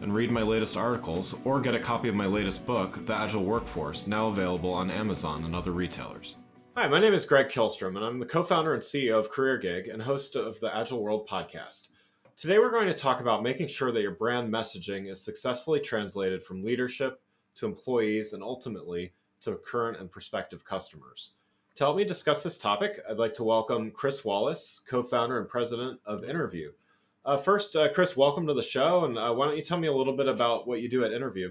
and 0.00 0.14
read 0.14 0.30
my 0.30 0.42
latest 0.42 0.76
articles 0.76 1.34
or 1.44 1.60
get 1.60 1.74
a 1.74 1.78
copy 1.78 2.08
of 2.08 2.14
my 2.14 2.26
latest 2.26 2.66
book, 2.66 3.04
The 3.06 3.14
Agile 3.14 3.44
Workforce, 3.44 4.06
now 4.06 4.28
available 4.28 4.72
on 4.72 4.90
Amazon 4.90 5.44
and 5.44 5.54
other 5.54 5.72
retailers. 5.72 6.36
Hi, 6.76 6.88
my 6.88 7.00
name 7.00 7.12
is 7.12 7.26
Greg 7.26 7.48
Kihlstrom, 7.48 7.96
and 7.96 8.04
I'm 8.04 8.18
the 8.18 8.26
co 8.26 8.42
founder 8.42 8.74
and 8.74 8.82
CEO 8.82 9.18
of 9.18 9.30
CareerGig 9.30 9.92
and 9.92 10.00
host 10.00 10.36
of 10.36 10.58
the 10.60 10.74
Agile 10.74 11.02
World 11.02 11.28
podcast. 11.28 11.88
Today, 12.36 12.58
we're 12.58 12.70
going 12.70 12.86
to 12.86 12.94
talk 12.94 13.20
about 13.20 13.42
making 13.42 13.68
sure 13.68 13.92
that 13.92 14.00
your 14.00 14.12
brand 14.12 14.50
messaging 14.50 15.10
is 15.10 15.20
successfully 15.20 15.80
translated 15.80 16.42
from 16.42 16.64
leadership 16.64 17.20
to 17.56 17.66
employees 17.66 18.32
and 18.32 18.42
ultimately 18.42 19.12
to 19.42 19.56
current 19.56 19.98
and 19.98 20.10
prospective 20.10 20.64
customers. 20.64 21.32
To 21.74 21.84
help 21.84 21.96
me 21.96 22.04
discuss 22.04 22.42
this 22.42 22.58
topic, 22.58 23.00
I'd 23.08 23.18
like 23.18 23.34
to 23.34 23.44
welcome 23.44 23.90
Chris 23.90 24.24
Wallace, 24.24 24.82
co 24.88 25.02
founder 25.02 25.38
and 25.38 25.48
president 25.48 26.00
of 26.04 26.22
Innerview. 26.22 26.68
Uh, 27.24 27.36
first, 27.36 27.76
uh, 27.76 27.92
Chris, 27.92 28.16
welcome 28.16 28.46
to 28.46 28.54
the 28.54 28.62
show. 28.62 29.04
And 29.04 29.18
uh, 29.18 29.32
why 29.32 29.46
don't 29.46 29.56
you 29.56 29.62
tell 29.62 29.78
me 29.78 29.88
a 29.88 29.92
little 29.92 30.16
bit 30.16 30.26
about 30.26 30.66
what 30.66 30.80
you 30.80 30.88
do 30.88 31.04
at 31.04 31.10
Innerview? 31.10 31.48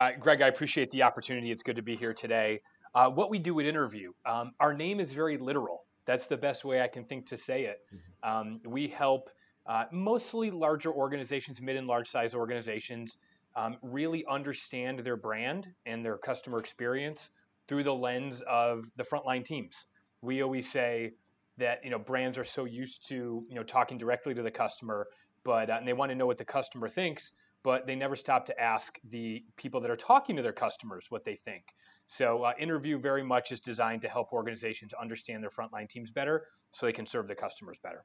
Uh, 0.00 0.12
Greg, 0.18 0.42
I 0.42 0.48
appreciate 0.48 0.90
the 0.90 1.02
opportunity. 1.02 1.50
It's 1.50 1.62
good 1.62 1.76
to 1.76 1.82
be 1.82 1.96
here 1.96 2.12
today. 2.12 2.60
Uh, 2.94 3.08
what 3.08 3.30
we 3.30 3.38
do 3.38 3.58
at 3.60 3.66
Innerview, 3.66 4.08
um, 4.26 4.52
our 4.60 4.74
name 4.74 5.00
is 5.00 5.12
very 5.12 5.38
literal. 5.38 5.84
That's 6.04 6.26
the 6.26 6.36
best 6.36 6.64
way 6.64 6.82
I 6.82 6.88
can 6.88 7.04
think 7.04 7.26
to 7.26 7.36
say 7.36 7.64
it. 7.64 7.80
Mm-hmm. 7.94 8.30
Um, 8.30 8.60
we 8.66 8.88
help 8.88 9.30
uh, 9.66 9.84
mostly 9.92 10.50
larger 10.50 10.92
organizations, 10.92 11.62
mid 11.62 11.76
and 11.76 11.86
large 11.86 12.08
size 12.08 12.34
organizations, 12.34 13.18
um, 13.56 13.76
really 13.82 14.24
understand 14.28 14.98
their 15.00 15.16
brand 15.16 15.68
and 15.86 16.04
their 16.04 16.18
customer 16.18 16.58
experience 16.58 17.30
through 17.66 17.84
the 17.84 17.94
lens 17.94 18.42
of 18.48 18.84
the 18.96 19.04
frontline 19.04 19.44
teams. 19.44 19.86
We 20.22 20.42
always 20.42 20.70
say, 20.70 21.12
that 21.58 21.84
you 21.84 21.90
know 21.90 21.98
brands 21.98 22.38
are 22.38 22.44
so 22.44 22.64
used 22.64 23.06
to 23.08 23.44
you 23.48 23.54
know 23.54 23.62
talking 23.62 23.98
directly 23.98 24.34
to 24.34 24.42
the 24.42 24.50
customer, 24.50 25.06
but 25.44 25.70
uh, 25.70 25.74
and 25.74 25.86
they 25.86 25.92
want 25.92 26.10
to 26.10 26.14
know 26.14 26.26
what 26.26 26.38
the 26.38 26.44
customer 26.44 26.88
thinks, 26.88 27.32
but 27.62 27.86
they 27.86 27.94
never 27.94 28.16
stop 28.16 28.46
to 28.46 28.60
ask 28.60 28.98
the 29.10 29.44
people 29.56 29.80
that 29.80 29.90
are 29.90 29.96
talking 29.96 30.36
to 30.36 30.42
their 30.42 30.52
customers 30.52 31.06
what 31.10 31.24
they 31.24 31.36
think. 31.36 31.64
So 32.06 32.42
uh, 32.42 32.52
Innerview 32.60 33.00
very 33.00 33.22
much 33.22 33.52
is 33.52 33.60
designed 33.60 34.02
to 34.02 34.08
help 34.08 34.32
organizations 34.32 34.92
understand 35.00 35.42
their 35.42 35.50
frontline 35.50 35.88
teams 35.88 36.10
better, 36.10 36.46
so 36.72 36.86
they 36.86 36.92
can 36.92 37.06
serve 37.06 37.28
the 37.28 37.34
customers 37.34 37.78
better. 37.82 38.04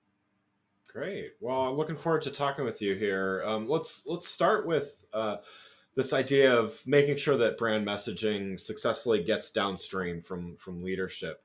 Great. 0.91 1.31
Well, 1.41 1.61
I'm 1.61 1.75
looking 1.75 1.97
forward 1.97 2.21
to 2.23 2.31
talking 2.31 2.63
with 2.63 2.81
you 2.81 2.95
here. 2.95 3.43
Um, 3.45 3.67
let's 3.67 4.03
let's 4.05 4.27
start 4.27 4.67
with. 4.67 5.03
Uh, 5.13 5.37
this 5.95 6.11
idea 6.11 6.53
of 6.53 6.81
making 6.85 7.15
sure 7.17 7.37
that 7.37 7.57
brand 7.57 7.87
messaging 7.87 8.59
successfully 8.59 9.23
gets 9.23 9.49
downstream 9.49 10.21
from 10.21 10.55
from 10.55 10.83
leadership. 10.83 11.44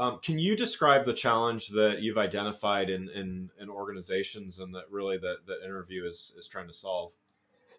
Um, 0.00 0.18
can 0.22 0.38
you 0.38 0.56
describe 0.56 1.04
the 1.04 1.12
challenge 1.12 1.68
that 1.68 2.00
you've 2.00 2.16
identified 2.16 2.88
in, 2.88 3.10
in, 3.10 3.50
in 3.60 3.68
organizations 3.68 4.58
and 4.58 4.74
that 4.74 4.84
really 4.90 5.18
that, 5.18 5.46
that 5.46 5.58
Innerview 5.62 6.08
is, 6.08 6.34
is 6.38 6.48
trying 6.48 6.68
to 6.68 6.72
solve? 6.72 7.12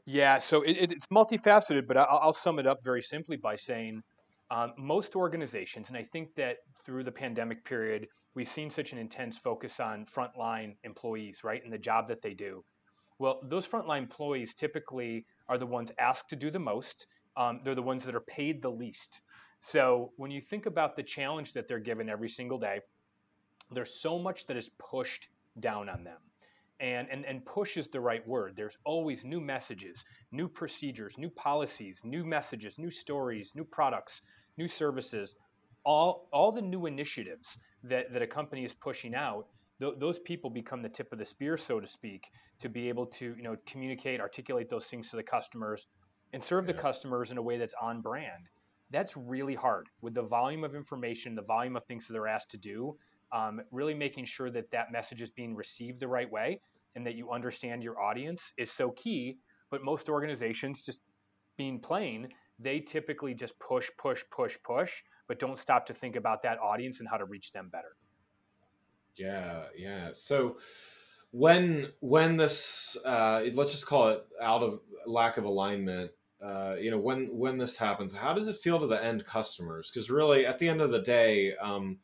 Yeah, 0.06 0.38
so 0.38 0.62
it, 0.62 0.74
it's 0.74 1.08
multifaceted, 1.08 1.88
but 1.88 1.98
I'll, 1.98 2.20
I'll, 2.22 2.34
sum 2.34 2.60
it 2.60 2.68
up 2.68 2.84
very 2.84 3.02
simply 3.02 3.38
by 3.38 3.56
saying 3.56 4.04
um, 4.52 4.74
most 4.78 5.16
organizations, 5.16 5.90
and 5.90 5.98
I 5.98 6.04
think 6.04 6.36
that 6.36 6.58
through 6.86 7.06
the 7.06 7.12
pandemic 7.12 7.66
period, 7.66 8.08
we've 8.36 8.48
seen 8.48 8.70
such 8.70 8.92
an 8.92 9.00
intense 9.00 9.40
focus 9.40 9.80
on 9.80 10.06
frontline 10.06 10.76
employees, 10.84 11.44
right, 11.44 11.64
and 11.64 11.74
the 11.74 11.80
job 11.80 12.08
that 12.10 12.22
they 12.22 12.36
do. 12.36 12.64
Well, 13.18 13.40
those 13.44 13.68
frontline 13.68 14.04
employees 14.04 14.54
typically 14.54 15.26
are 15.50 15.58
the 15.58 15.66
ones 15.66 15.92
asked 15.98 16.30
to 16.30 16.36
do 16.36 16.52
the 16.52 16.60
most. 16.60 17.08
Um, 17.36 17.62
they're 17.64 17.74
the 17.74 17.82
ones 17.82 18.06
that 18.06 18.14
are 18.14 18.22
paid 18.22 18.62
the 18.62 18.72
least. 18.72 19.22
So 19.62 20.12
when 20.18 20.32
you 20.32 20.42
think 20.42 20.66
about 20.66 20.96
the 20.96 21.04
challenge 21.04 21.54
that 21.54 21.68
they're 21.68 21.80
given 21.80 22.10
every 22.10 22.30
single 22.30 22.58
day, 22.58 22.82
there's 23.72 23.94
so 23.94 24.20
much 24.20 24.48
that 24.48 24.58
is 24.58 24.70
pushed 24.78 25.30
down 25.60 25.88
on 25.88 26.04
them. 26.04 26.18
And, 26.80 27.08
and, 27.12 27.26
and 27.26 27.46
push 27.46 27.78
is 27.78 27.88
the 27.88 28.02
right 28.02 28.28
word. 28.28 28.56
There's 28.56 28.78
always 28.86 29.24
new 29.24 29.40
messages, 29.40 30.04
new 30.32 30.48
procedures, 30.48 31.20
new 31.20 31.30
policies, 31.30 32.02
new 32.04 32.26
messages, 32.26 32.80
new 32.80 32.90
stories, 32.90 33.54
new 33.56 33.64
products, 33.64 34.24
new 34.58 34.68
services, 34.68 35.36
all, 35.86 36.28
all 36.34 36.52
the 36.52 36.62
new 36.62 36.88
initiatives 36.88 37.60
that, 37.84 38.12
that 38.14 38.24
a 38.24 38.28
company 38.28 38.66
is 38.66 38.74
pushing 38.74 39.14
out 39.14 39.46
th- 39.80 39.96
those 40.00 40.20
people 40.20 40.50
become 40.50 40.82
the 40.82 40.90
tip 40.90 41.12
of 41.12 41.20
the 41.20 41.26
spear, 41.26 41.58
so 41.58 41.80
to 41.80 41.88
speak, 41.88 42.32
to 42.60 42.70
be 42.70 42.90
able 42.90 43.06
to 43.06 43.36
you 43.36 43.44
know 43.44 43.58
communicate, 43.66 44.22
articulate 44.22 44.70
those 44.70 44.86
things 44.86 45.10
to 45.10 45.18
the 45.18 45.24
customers, 45.24 45.88
and 46.34 46.44
serve 46.44 46.66
yeah. 46.66 46.74
the 46.74 46.80
customers 46.80 47.32
in 47.32 47.38
a 47.38 47.42
way 47.42 47.58
that's 47.58 47.76
on 47.82 48.02
brand 48.02 48.48
that's 48.92 49.16
really 49.16 49.56
hard 49.56 49.88
with 50.02 50.14
the 50.14 50.22
volume 50.22 50.64
of 50.64 50.76
information, 50.76 51.36
the 51.36 51.42
volume 51.42 51.76
of 51.76 51.86
things 51.86 52.08
that 52.08 52.14
they're 52.14 52.28
asked 52.28 52.52
to 52.52 52.58
do. 52.58 52.96
Um, 53.34 53.62
really 53.72 53.94
making 53.94 54.26
sure 54.26 54.52
that 54.52 54.70
that 54.72 54.92
message 54.92 55.22
is 55.22 55.30
being 55.30 55.56
received 55.56 56.02
the 56.02 56.08
right 56.08 56.30
way 56.30 56.60
and 56.96 57.08
that 57.08 57.16
you 57.16 57.32
understand 57.32 57.82
your 57.82 58.02
audience 58.02 58.42
is 58.58 58.70
so 58.70 58.92
key. 58.92 59.38
But 59.70 59.86
most 59.86 60.10
organizations, 60.10 60.84
just 60.84 61.00
being 61.58 61.80
plain, 61.80 62.28
they 62.60 62.82
typically 62.82 63.34
just 63.34 63.58
push, 63.60 63.90
push, 63.98 64.24
push, 64.32 64.58
push, 64.64 65.02
but 65.28 65.40
don't 65.40 65.58
stop 65.58 65.86
to 65.86 65.94
think 65.94 66.18
about 66.18 66.44
that 66.44 66.60
audience 66.60 67.00
and 67.00 67.08
how 67.08 67.16
to 67.18 67.26
reach 67.26 67.54
them 67.54 67.70
better. 67.72 67.96
Yeah, 69.16 69.66
yeah. 69.78 70.10
So 70.12 70.58
when 71.32 71.88
when 72.02 72.38
this 72.38 72.98
uh, 73.06 73.44
let's 73.54 73.72
just 73.72 73.88
call 73.88 74.10
it 74.10 74.26
out 74.42 74.62
of 74.62 74.82
lack 75.06 75.38
of 75.38 75.46
alignment 75.46 76.12
uh, 76.44 76.76
you 76.80 76.92
know 76.92 76.98
when 76.98 77.28
when 77.38 77.58
this 77.58 77.78
happens 77.78 78.14
how 78.14 78.34
does 78.34 78.48
it 78.48 78.58
feel 78.58 78.80
to 78.80 78.88
the 78.88 79.04
end 79.04 79.26
customers? 79.26 79.90
Because 79.92 80.10
really 80.10 80.46
at 80.46 80.60
the 80.60 80.68
end 80.68 80.82
of 80.82 80.92
the 80.92 81.02
day 81.02 81.56
um, 81.58 82.00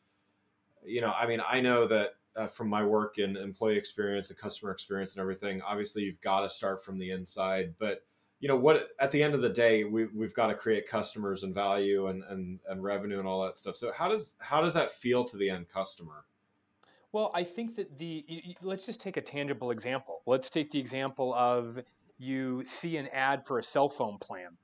you 0.84 1.00
know 1.00 1.12
i 1.18 1.26
mean 1.26 1.40
i 1.48 1.60
know 1.60 1.86
that 1.86 2.14
uh, 2.36 2.46
from 2.46 2.68
my 2.68 2.84
work 2.84 3.18
in 3.18 3.36
employee 3.36 3.76
experience 3.76 4.30
and 4.30 4.38
customer 4.38 4.70
experience 4.70 5.14
and 5.14 5.20
everything 5.20 5.60
obviously 5.62 6.02
you've 6.02 6.20
got 6.20 6.40
to 6.42 6.48
start 6.48 6.84
from 6.84 6.98
the 6.98 7.10
inside 7.10 7.74
but 7.78 8.04
you 8.40 8.48
know 8.48 8.56
what 8.56 8.88
at 9.00 9.10
the 9.10 9.22
end 9.22 9.34
of 9.34 9.42
the 9.42 9.48
day 9.48 9.84
we, 9.84 10.06
we've 10.06 10.34
got 10.34 10.46
to 10.46 10.54
create 10.54 10.88
customers 10.88 11.42
and 11.42 11.54
value 11.54 12.06
and, 12.06 12.22
and 12.24 12.60
and 12.68 12.82
revenue 12.82 13.18
and 13.18 13.26
all 13.26 13.42
that 13.44 13.56
stuff. 13.56 13.76
So 13.76 13.92
how 13.92 14.08
does 14.08 14.36
how 14.38 14.60
does 14.60 14.74
that 14.74 14.90
feel 14.90 15.24
to 15.24 15.36
the 15.36 15.50
end 15.50 15.68
customer? 15.68 16.24
Well 17.12 17.30
i 17.34 17.42
think 17.42 17.74
that 17.76 17.98
the 17.98 18.24
let's 18.62 18.86
just 18.86 19.00
take 19.00 19.16
a 19.16 19.20
tangible 19.20 19.70
example. 19.70 20.22
Let's 20.26 20.50
take 20.50 20.70
the 20.70 20.78
example 20.78 21.34
of 21.34 21.80
you 22.18 22.64
see 22.64 22.96
an 22.96 23.08
ad 23.08 23.46
for 23.46 23.58
a 23.58 23.62
cell 23.62 23.88
phone 23.88 24.18
plan 24.18 24.56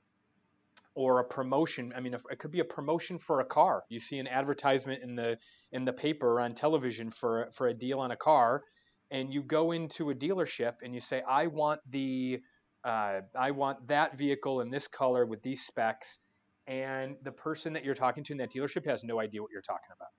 or 0.93 1.19
a 1.19 1.23
promotion 1.23 1.93
i 1.95 1.99
mean 1.99 2.13
it 2.13 2.39
could 2.39 2.51
be 2.51 2.59
a 2.59 2.65
promotion 2.65 3.17
for 3.17 3.39
a 3.41 3.45
car. 3.45 3.83
You 3.89 3.99
see 3.99 4.19
an 4.19 4.27
advertisement 4.27 5.03
in 5.03 5.15
the 5.15 5.37
in 5.71 5.85
the 5.85 5.93
paper 5.93 6.33
or 6.33 6.41
on 6.41 6.53
television 6.53 7.09
for 7.09 7.49
for 7.53 7.67
a 7.67 7.73
deal 7.73 7.99
on 7.99 8.11
a 8.11 8.17
car 8.17 8.63
and 9.11 9.33
you 9.33 9.43
go 9.43 9.71
into 9.71 10.09
a 10.09 10.15
dealership 10.15 10.73
and 10.83 10.93
you 10.93 10.99
say 10.99 11.21
i 11.27 11.47
want 11.47 11.81
the 11.89 12.39
uh, 12.83 13.21
i 13.37 13.51
want 13.51 13.87
that 13.87 14.17
vehicle 14.17 14.61
in 14.61 14.69
this 14.69 14.87
color 14.87 15.25
with 15.25 15.41
these 15.43 15.65
specs 15.65 16.17
and 16.67 17.15
the 17.23 17.31
person 17.31 17.73
that 17.73 17.83
you're 17.85 17.95
talking 17.95 18.23
to 18.23 18.33
in 18.33 18.37
that 18.39 18.51
dealership 18.51 18.85
has 18.85 19.03
no 19.03 19.19
idea 19.19 19.41
what 19.41 19.51
you're 19.51 19.61
talking 19.61 19.89
about. 19.95 20.09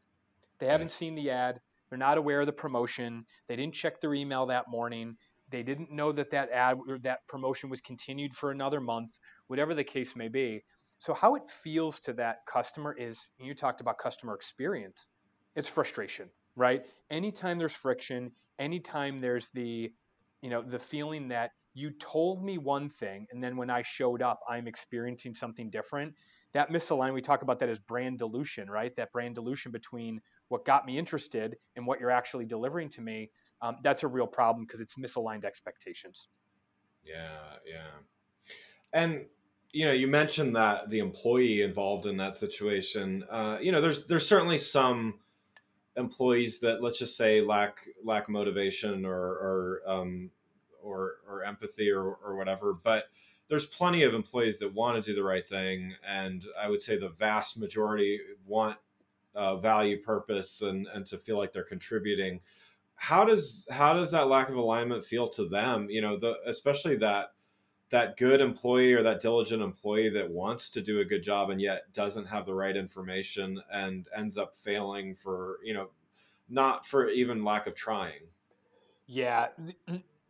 They 0.59 0.67
haven't 0.67 0.93
seen 0.93 1.15
the 1.15 1.31
ad. 1.31 1.61
They're 1.89 1.99
not 1.99 2.19
aware 2.19 2.41
of 2.41 2.47
the 2.47 2.53
promotion. 2.53 3.25
They 3.49 3.57
didn't 3.57 3.75
check 3.75 4.01
their 4.01 4.15
email 4.15 4.47
that 4.47 4.69
morning 4.69 5.17
they 5.51 5.63
didn't 5.63 5.91
know 5.91 6.13
that 6.13 6.31
that 6.31 6.51
ad 6.51 6.79
or 6.89 6.99
that 7.01 7.27
promotion 7.29 7.71
was 7.71 7.81
continued 7.81 8.33
for 8.33 8.51
another 8.51 8.81
month, 8.81 9.11
whatever 9.47 9.75
the 9.75 9.85
case 9.85 10.17
may 10.17 10.29
be. 10.29 10.63
So 10.99 11.15
how 11.15 11.35
it 11.35 11.51
feels 11.51 12.01
to 12.01 12.13
that 12.15 12.39
customer 12.47 12.95
is 12.97 13.29
you 13.39 13.55
talked 13.55 13.81
about 13.81 13.99
customer 13.99 14.35
experience. 14.35 15.07
It's 15.55 15.69
frustration, 15.69 16.31
right? 16.57 16.85
Anytime 17.11 17.59
there's 17.59 17.75
friction, 17.75 18.33
anytime 18.59 19.21
there's 19.21 19.51
the 19.51 19.93
you 20.43 20.51
know 20.51 20.63
the 20.63 20.79
feeling 20.79 21.29
that 21.29 21.51
you 21.75 21.91
told 21.91 22.43
me 22.43 22.57
one 22.57 22.89
thing 22.89 23.27
and 23.31 23.43
then 23.43 23.57
when 23.57 23.71
I 23.71 23.83
showed 23.83 24.23
up 24.23 24.41
I'm 24.49 24.67
experiencing 24.67 25.35
something 25.35 25.71
different. 25.71 26.15
That 26.55 26.71
misalignment, 26.71 27.15
we 27.15 27.21
talk 27.21 27.43
about 27.43 27.59
that 27.59 27.69
as 27.69 27.81
brand 27.81 28.19
dilution, 28.19 28.71
right? 28.71 28.95
That 28.97 29.13
brand 29.13 29.35
dilution 29.35 29.73
between 29.73 30.21
what 30.49 30.65
got 30.65 30.87
me 30.87 30.97
interested 30.97 31.57
and 31.75 31.87
what 31.87 32.01
you're 32.01 32.11
actually 32.11 32.47
delivering 32.47 32.89
to 32.91 33.03
me 33.03 33.31
um, 33.63 33.77
that's 33.83 34.03
a 34.03 34.09
real 34.09 34.27
problem 34.27 34.65
because 34.65 34.81
it's 34.81 34.97
misaligned 34.97 35.45
expectations. 35.45 36.29
Yeah, 37.05 37.39
yeah. 37.67 37.91
And 38.93 39.27
you 39.73 39.85
know, 39.85 39.93
you 39.93 40.09
mentioned 40.09 40.57
that 40.57 40.89
the 40.91 41.01
employee 41.01 41.63
involved 41.63 42.07
in 42.07 42.17
that 42.17 42.37
situation. 42.37 43.25
Uh, 43.31 43.59
you 43.61 43.73
know, 43.73 43.81
there's 43.81 44.07
there's 44.07 44.27
certainly 44.27 44.59
some 44.59 45.21
employees 45.97 46.61
that 46.61 46.83
let's 46.83 46.99
just 46.99 47.17
say 47.17 47.41
lack 47.41 47.87
lack 48.05 48.29
motivation 48.29 49.05
or 49.05 49.17
or 49.17 49.81
um, 49.87 50.31
or 50.83 51.17
or 51.29 51.45
empathy 51.45 51.91
or 51.91 52.17
or 52.25 52.37
whatever, 52.37 52.73
but 52.73 53.05
there's 53.49 53.67
plenty 53.67 54.03
of 54.03 54.15
employees 54.15 54.59
that 54.59 54.75
want 54.75 54.97
to 54.97 55.11
do 55.11 55.15
the 55.15 55.23
right 55.23 55.49
thing, 55.49 55.95
and 56.07 56.45
I 56.61 56.69
would 56.69 56.83
say 56.83 56.97
the 56.97 57.11
vast 57.11 57.59
majority 57.59 58.21
want 58.45 58.77
uh, 59.35 59.57
value, 59.57 60.03
purpose, 60.03 60.63
and 60.63 60.87
and 60.93 61.07
to 61.07 61.19
feel 61.19 61.37
like 61.39 61.53
they're 61.53 61.65
contributing. 61.65 62.41
How 62.97 63.25
does 63.25 63.67
how 63.71 63.95
does 63.95 64.11
that 64.11 64.29
lack 64.29 64.49
of 64.49 64.57
alignment 64.57 65.05
feel 65.05 65.29
to 65.29 65.49
them? 65.49 65.89
You 65.91 66.01
know, 66.01 66.17
the 66.17 66.37
especially 66.47 66.97
that 66.97 67.33
that 67.91 68.17
good 68.17 68.41
employee 68.41 68.95
or 68.95 69.03
that 69.03 69.21
diligent 69.21 69.63
employee 69.63 70.09
that 70.11 70.29
wants 70.29 70.71
to 70.71 70.83
do 70.83 71.01
a 71.01 71.05
good 71.05 71.23
job 71.23 71.51
and 71.51 71.61
yet 71.61 71.93
doesn't 71.93 72.27
have 72.27 72.45
the 72.45 72.55
right 72.55 72.77
information 72.77 73.63
and 73.73 74.09
ends 74.17 74.37
up 74.37 74.55
failing 74.55 75.15
for 75.15 75.59
you 75.63 75.73
know 75.75 75.89
not 76.49 76.87
for 76.87 77.09
even 77.09 77.45
lack 77.45 77.67
of 77.67 77.75
trying. 77.75 78.23
Yeah 79.07 79.49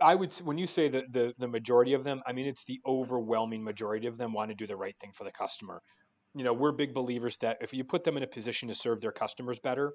i 0.01 0.15
would 0.15 0.33
when 0.45 0.59
you 0.59 0.67
say 0.67 0.89
that 0.89 1.13
the 1.13 1.35
the 1.39 1.49
majority 1.49 1.95
of 1.95 2.05
them 2.05 2.23
i 2.27 2.33
mean 2.33 2.47
it's 2.47 2.65
the 2.65 2.81
overwhelming 2.87 3.65
majority 3.65 4.07
of 4.07 4.19
them 4.19 4.33
want 4.33 4.51
to 4.51 4.55
do 4.55 4.67
the 4.67 4.77
right 4.77 4.97
thing 5.01 5.13
for 5.13 5.25
the 5.25 5.33
customer. 5.33 5.81
You 6.35 6.45
know 6.45 6.53
we're 6.53 6.73
big 6.73 6.93
believers 6.93 7.39
that 7.39 7.59
if 7.63 7.73
you 7.73 7.85
put 7.85 8.05
them 8.05 8.17
in 8.17 8.23
a 8.23 8.27
position 8.27 8.69
to 8.69 8.75
serve 8.75 9.01
their 9.01 9.13
customers 9.13 9.59
better 9.59 9.95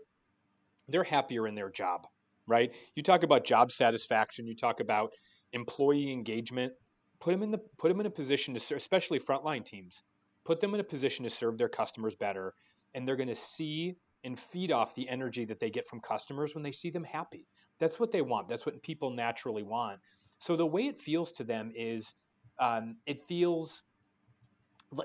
they're 0.87 1.03
happier 1.03 1.47
in 1.47 1.53
their 1.53 1.69
job 1.69 2.07
right 2.51 2.71
you 2.95 3.01
talk 3.01 3.23
about 3.23 3.45
job 3.45 3.71
satisfaction 3.71 4.45
you 4.45 4.55
talk 4.55 4.79
about 4.79 5.11
employee 5.53 6.11
engagement 6.11 6.73
put 7.21 7.31
them 7.31 7.43
in 7.43 7.51
the 7.51 7.59
put 7.77 7.87
them 7.87 8.01
in 8.01 8.05
a 8.05 8.11
position 8.11 8.53
to 8.55 8.59
serve, 8.59 8.77
especially 8.77 9.19
frontline 9.19 9.63
teams, 9.63 10.03
put 10.43 10.59
them 10.59 10.73
in 10.73 10.79
a 10.81 10.83
position 10.83 11.23
to 11.23 11.29
serve 11.29 11.57
their 11.57 11.69
customers 11.69 12.15
better, 12.15 12.53
and 12.93 13.07
they're 13.07 13.15
going 13.15 13.29
to 13.29 13.35
see 13.35 13.95
and 14.23 14.37
feed 14.39 14.71
off 14.71 14.93
the 14.95 15.07
energy 15.07 15.45
that 15.45 15.59
they 15.59 15.69
get 15.69 15.87
from 15.87 15.99
customers 16.01 16.53
when 16.53 16.63
they 16.63 16.71
see 16.71 16.89
them 16.89 17.03
happy. 17.03 17.47
That's 17.79 17.99
what 17.99 18.11
they 18.11 18.21
want. 18.21 18.49
That's 18.49 18.65
what 18.65 18.81
people 18.83 19.11
naturally 19.11 19.63
want. 19.63 19.99
So 20.39 20.55
the 20.55 20.65
way 20.65 20.83
it 20.83 20.99
feels 20.99 21.31
to 21.33 21.43
them 21.43 21.71
is, 21.75 22.13
um, 22.59 22.97
it 23.07 23.23
feels 23.27 23.81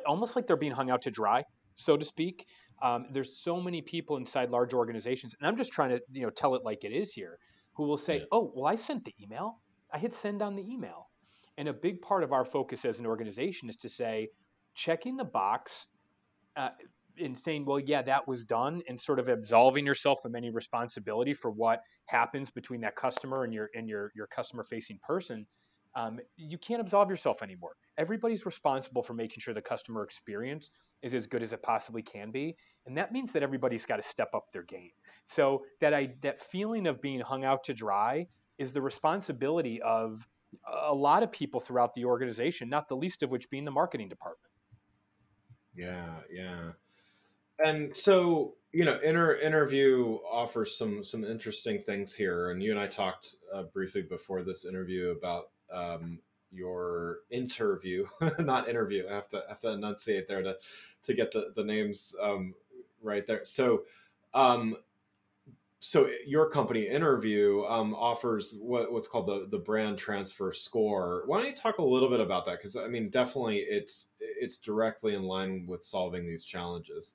almost 0.06 0.36
like 0.36 0.46
they're 0.46 0.56
being 0.56 0.72
hung 0.72 0.90
out 0.90 1.02
to 1.02 1.10
dry, 1.10 1.44
so 1.76 1.96
to 1.96 2.04
speak. 2.04 2.44
Um, 2.82 3.06
there's 3.12 3.36
so 3.36 3.60
many 3.60 3.82
people 3.82 4.16
inside 4.16 4.50
large 4.50 4.74
organizations, 4.74 5.34
and 5.38 5.48
I'm 5.48 5.56
just 5.56 5.72
trying 5.72 5.90
to 5.90 6.00
you 6.12 6.22
know 6.22 6.30
tell 6.30 6.54
it 6.54 6.64
like 6.64 6.84
it 6.84 6.92
is 6.92 7.12
here, 7.12 7.38
who 7.74 7.84
will 7.84 7.96
say, 7.96 8.18
yeah. 8.18 8.24
"Oh, 8.32 8.52
well, 8.54 8.66
I 8.66 8.74
sent 8.74 9.04
the 9.04 9.14
email. 9.22 9.58
I 9.92 9.98
hit 9.98 10.14
send 10.14 10.42
on 10.42 10.56
the 10.56 10.62
email." 10.62 11.08
And 11.58 11.68
a 11.68 11.72
big 11.72 12.02
part 12.02 12.22
of 12.22 12.32
our 12.32 12.44
focus 12.44 12.84
as 12.84 12.98
an 12.98 13.06
organization 13.06 13.68
is 13.70 13.76
to 13.76 13.88
say, 13.88 14.28
checking 14.74 15.16
the 15.16 15.24
box 15.24 15.86
uh, 16.56 16.70
in 17.16 17.34
saying, 17.34 17.64
well, 17.64 17.80
yeah, 17.80 18.02
that 18.02 18.28
was 18.28 18.44
done, 18.44 18.82
and 18.88 19.00
sort 19.00 19.18
of 19.18 19.28
absolving 19.28 19.86
yourself 19.86 20.20
from 20.22 20.36
any 20.36 20.50
responsibility 20.50 21.32
for 21.32 21.50
what 21.50 21.80
happens 22.06 22.50
between 22.50 22.82
that 22.82 22.94
customer 22.94 23.44
and 23.44 23.52
your 23.52 23.70
and 23.74 23.88
your 23.88 24.12
your 24.14 24.26
customer 24.26 24.64
facing 24.64 24.98
person. 25.06 25.46
Um, 25.96 26.20
you 26.36 26.58
can't 26.58 26.80
absolve 26.80 27.08
yourself 27.08 27.42
anymore. 27.42 27.72
Everybody's 27.96 28.44
responsible 28.44 29.02
for 29.02 29.14
making 29.14 29.40
sure 29.40 29.54
the 29.54 29.62
customer 29.62 30.04
experience 30.04 30.70
is 31.02 31.14
as 31.14 31.26
good 31.26 31.42
as 31.42 31.52
it 31.52 31.62
possibly 31.62 32.02
can 32.02 32.30
be, 32.30 32.54
and 32.86 32.96
that 32.96 33.12
means 33.12 33.32
that 33.32 33.42
everybody's 33.42 33.86
got 33.86 33.96
to 33.96 34.02
step 34.02 34.28
up 34.34 34.52
their 34.52 34.62
game. 34.62 34.90
So 35.24 35.64
that 35.80 35.94
I 35.94 36.14
that 36.20 36.40
feeling 36.40 36.86
of 36.86 37.00
being 37.00 37.20
hung 37.20 37.44
out 37.44 37.64
to 37.64 37.74
dry 37.74 38.28
is 38.58 38.72
the 38.72 38.82
responsibility 38.82 39.80
of 39.82 40.26
a 40.86 40.94
lot 40.94 41.22
of 41.22 41.32
people 41.32 41.60
throughout 41.60 41.94
the 41.94 42.04
organization, 42.04 42.68
not 42.68 42.88
the 42.88 42.96
least 42.96 43.22
of 43.22 43.30
which 43.30 43.50
being 43.50 43.64
the 43.64 43.70
marketing 43.70 44.08
department. 44.08 44.52
Yeah, 45.74 46.20
yeah. 46.30 46.72
And 47.64 47.96
so, 47.96 48.54
you 48.72 48.84
know, 48.84 48.98
inter- 49.02 49.40
Innerview 49.42 50.18
offers 50.30 50.76
some 50.76 51.02
some 51.02 51.24
interesting 51.24 51.82
things 51.82 52.14
here. 52.14 52.50
And 52.50 52.62
you 52.62 52.70
and 52.70 52.80
I 52.80 52.86
talked 52.86 53.34
uh, 53.54 53.64
briefly 53.64 54.02
before 54.02 54.42
this 54.42 54.64
interview 54.64 55.10
about 55.10 55.44
um, 55.72 56.20
your 56.50 57.20
Innerview, 57.32 58.06
not 58.38 58.68
interview. 58.68 59.06
I 59.10 59.14
have 59.14 59.28
to 59.28 59.44
have 59.48 59.60
to 59.60 59.72
enunciate 59.72 60.28
there 60.28 60.42
to 60.42 60.56
to 61.02 61.14
get 61.14 61.32
the 61.32 61.52
the 61.54 61.64
names 61.64 62.14
um, 62.20 62.54
right 63.02 63.26
there. 63.26 63.44
So, 63.44 63.84
um, 64.34 64.76
so 65.78 66.08
your 66.26 66.48
company 66.50 66.86
Innerview 66.86 67.70
um, 67.70 67.94
offers 67.94 68.56
what, 68.60 68.92
what's 68.92 69.08
called 69.08 69.26
the, 69.26 69.46
the 69.50 69.58
brand 69.58 69.98
transfer 69.98 70.52
score 70.52 71.22
why 71.26 71.38
don't 71.38 71.48
you 71.48 71.54
talk 71.54 71.78
a 71.78 71.84
little 71.84 72.08
bit 72.08 72.20
about 72.20 72.46
that 72.46 72.58
because 72.58 72.76
i 72.76 72.88
mean 72.88 73.08
definitely 73.10 73.58
it's 73.58 74.08
it's 74.18 74.58
directly 74.58 75.14
in 75.14 75.22
line 75.22 75.64
with 75.68 75.84
solving 75.84 76.26
these 76.26 76.44
challenges 76.44 77.14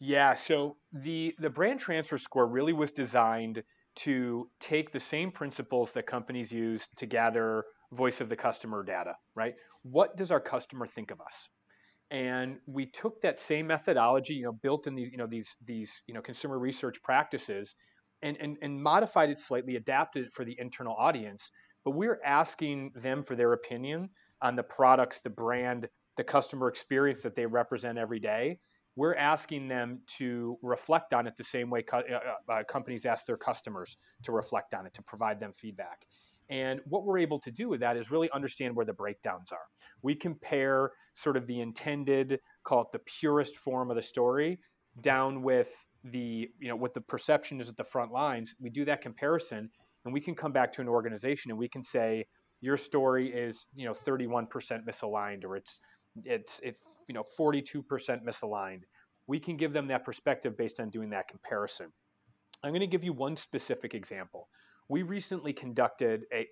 yeah 0.00 0.34
so 0.34 0.76
the 0.92 1.34
the 1.38 1.48
brand 1.48 1.78
transfer 1.80 2.18
score 2.18 2.46
really 2.46 2.72
was 2.72 2.90
designed 2.90 3.62
to 3.96 4.48
take 4.60 4.92
the 4.92 5.00
same 5.00 5.30
principles 5.30 5.92
that 5.92 6.06
companies 6.06 6.52
use 6.52 6.88
to 6.96 7.06
gather 7.06 7.64
voice 7.92 8.20
of 8.20 8.28
the 8.28 8.36
customer 8.36 8.82
data 8.82 9.14
right 9.34 9.54
what 9.82 10.16
does 10.16 10.30
our 10.30 10.40
customer 10.40 10.86
think 10.86 11.10
of 11.10 11.20
us 11.20 11.48
and 12.10 12.58
we 12.66 12.86
took 12.86 13.20
that 13.22 13.40
same 13.40 13.66
methodology, 13.66 14.34
you 14.34 14.44
know, 14.44 14.52
built 14.52 14.86
in 14.86 14.94
these, 14.94 15.10
you 15.10 15.18
know, 15.18 15.26
these 15.26 15.56
these 15.64 16.02
you 16.06 16.14
know 16.14 16.22
consumer 16.22 16.58
research 16.58 17.02
practices, 17.02 17.74
and 18.22 18.36
and, 18.38 18.56
and 18.62 18.80
modified 18.80 19.30
it 19.30 19.38
slightly, 19.38 19.76
adapted 19.76 20.26
it 20.26 20.32
for 20.32 20.44
the 20.44 20.56
internal 20.58 20.94
audience. 20.96 21.50
But 21.84 21.92
we're 21.92 22.20
asking 22.24 22.92
them 22.94 23.24
for 23.24 23.34
their 23.34 23.52
opinion 23.52 24.10
on 24.40 24.56
the 24.56 24.62
products, 24.62 25.20
the 25.20 25.30
brand, 25.30 25.88
the 26.16 26.24
customer 26.24 26.68
experience 26.68 27.22
that 27.22 27.34
they 27.34 27.46
represent 27.46 27.98
every 27.98 28.20
day. 28.20 28.60
We're 28.96 29.14
asking 29.14 29.68
them 29.68 30.00
to 30.18 30.58
reflect 30.62 31.12
on 31.12 31.26
it 31.26 31.36
the 31.36 31.44
same 31.44 31.70
way 31.70 31.82
co- 31.82 31.98
uh, 31.98 32.52
uh, 32.52 32.62
companies 32.64 33.04
ask 33.04 33.26
their 33.26 33.36
customers 33.36 33.96
to 34.24 34.32
reflect 34.32 34.74
on 34.74 34.86
it, 34.86 34.94
to 34.94 35.02
provide 35.02 35.38
them 35.38 35.52
feedback. 35.54 36.06
And 36.48 36.80
what 36.86 37.04
we're 37.04 37.18
able 37.18 37.40
to 37.40 37.50
do 37.50 37.68
with 37.68 37.80
that 37.80 37.96
is 37.96 38.10
really 38.10 38.30
understand 38.30 38.74
where 38.74 38.86
the 38.86 38.92
breakdowns 38.92 39.52
are. 39.52 39.66
We 40.02 40.14
compare 40.14 40.92
sort 41.14 41.36
of 41.36 41.46
the 41.46 41.60
intended, 41.60 42.40
call 42.64 42.82
it 42.82 42.88
the 42.92 43.00
purest 43.00 43.56
form 43.56 43.90
of 43.90 43.96
the 43.96 44.02
story, 44.02 44.58
down 45.00 45.42
with 45.42 45.84
the, 46.04 46.48
you 46.58 46.68
know, 46.68 46.76
what 46.76 46.94
the 46.94 47.00
perception 47.00 47.60
is 47.60 47.68
at 47.68 47.76
the 47.76 47.84
front 47.84 48.12
lines. 48.12 48.54
We 48.60 48.70
do 48.70 48.84
that 48.84 49.02
comparison 49.02 49.70
and 50.04 50.14
we 50.14 50.20
can 50.20 50.34
come 50.34 50.52
back 50.52 50.72
to 50.72 50.80
an 50.80 50.88
organization 50.88 51.50
and 51.50 51.58
we 51.58 51.68
can 51.68 51.82
say, 51.82 52.26
your 52.60 52.76
story 52.76 53.30
is, 53.30 53.66
you 53.74 53.84
know, 53.84 53.92
31% 53.92 54.48
misaligned 54.88 55.44
or 55.44 55.56
it's, 55.56 55.80
it's, 56.24 56.60
it's, 56.62 56.80
you 57.08 57.14
know, 57.14 57.24
42% 57.38 57.82
misaligned. 58.24 58.82
We 59.26 59.40
can 59.40 59.56
give 59.56 59.72
them 59.72 59.88
that 59.88 60.04
perspective 60.04 60.56
based 60.56 60.80
on 60.80 60.90
doing 60.90 61.10
that 61.10 61.28
comparison. 61.28 61.92
I'm 62.62 62.70
going 62.70 62.80
to 62.80 62.86
give 62.86 63.04
you 63.04 63.12
one 63.12 63.36
specific 63.36 63.94
example 63.94 64.48
we 64.88 65.02
recently 65.02 65.52
conducted 65.52 66.24
a, 66.32 66.46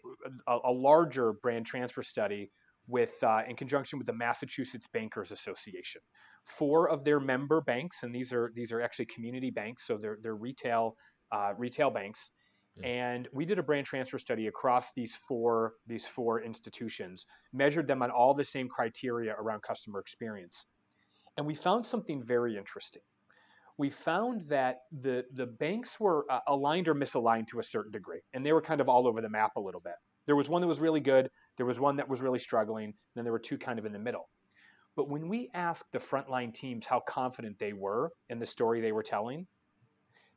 a, 0.46 0.58
a 0.64 0.72
larger 0.72 1.32
brand 1.34 1.66
transfer 1.66 2.02
study 2.02 2.50
with 2.86 3.14
uh, 3.22 3.42
in 3.48 3.56
conjunction 3.56 3.98
with 3.98 4.06
the 4.06 4.12
Massachusetts 4.12 4.86
Bankers 4.92 5.32
Association. 5.32 6.00
Four 6.44 6.90
of 6.90 7.04
their 7.04 7.20
member 7.20 7.60
banks, 7.62 8.02
and 8.02 8.14
these 8.14 8.32
are 8.32 8.50
these 8.54 8.72
are 8.72 8.80
actually 8.80 9.06
community 9.06 9.50
banks, 9.50 9.86
so 9.86 9.96
they're 9.96 10.18
they're 10.20 10.36
retail 10.36 10.96
uh, 11.32 11.52
retail 11.56 11.90
banks. 11.90 12.30
And 12.82 13.28
we 13.32 13.44
did 13.44 13.58
a 13.58 13.62
brand 13.62 13.86
transfer 13.86 14.18
study 14.18 14.48
across 14.48 14.92
these 14.96 15.14
four 15.14 15.74
these 15.86 16.06
four 16.06 16.42
institutions, 16.42 17.26
measured 17.52 17.86
them 17.86 18.02
on 18.02 18.10
all 18.10 18.34
the 18.34 18.44
same 18.44 18.68
criteria 18.68 19.34
around 19.38 19.62
customer 19.62 20.00
experience, 20.00 20.66
and 21.36 21.46
we 21.46 21.54
found 21.54 21.86
something 21.86 22.22
very 22.24 22.56
interesting 22.56 23.02
we 23.76 23.90
found 23.90 24.42
that 24.42 24.82
the 25.00 25.24
the 25.32 25.46
banks 25.46 25.98
were 25.98 26.24
uh, 26.30 26.40
aligned 26.46 26.88
or 26.88 26.94
misaligned 26.94 27.48
to 27.48 27.58
a 27.58 27.62
certain 27.62 27.90
degree, 27.90 28.20
and 28.32 28.44
they 28.44 28.52
were 28.52 28.60
kind 28.60 28.80
of 28.80 28.88
all 28.88 29.06
over 29.06 29.20
the 29.20 29.28
map 29.28 29.52
a 29.56 29.60
little 29.60 29.80
bit. 29.80 29.94
There 30.26 30.36
was 30.36 30.48
one 30.48 30.60
that 30.62 30.68
was 30.68 30.80
really 30.80 31.00
good, 31.00 31.28
there 31.56 31.66
was 31.66 31.80
one 31.80 31.96
that 31.96 32.08
was 32.08 32.22
really 32.22 32.38
struggling, 32.38 32.86
and 32.86 32.94
then 33.14 33.24
there 33.24 33.32
were 33.32 33.38
two 33.38 33.58
kind 33.58 33.78
of 33.78 33.84
in 33.84 33.92
the 33.92 33.98
middle. 33.98 34.28
But 34.96 35.08
when 35.08 35.28
we 35.28 35.50
asked 35.54 35.90
the 35.92 35.98
frontline 35.98 36.54
teams 36.54 36.86
how 36.86 37.00
confident 37.00 37.58
they 37.58 37.72
were 37.72 38.12
in 38.28 38.38
the 38.38 38.46
story 38.46 38.80
they 38.80 38.92
were 38.92 39.02
telling, 39.02 39.46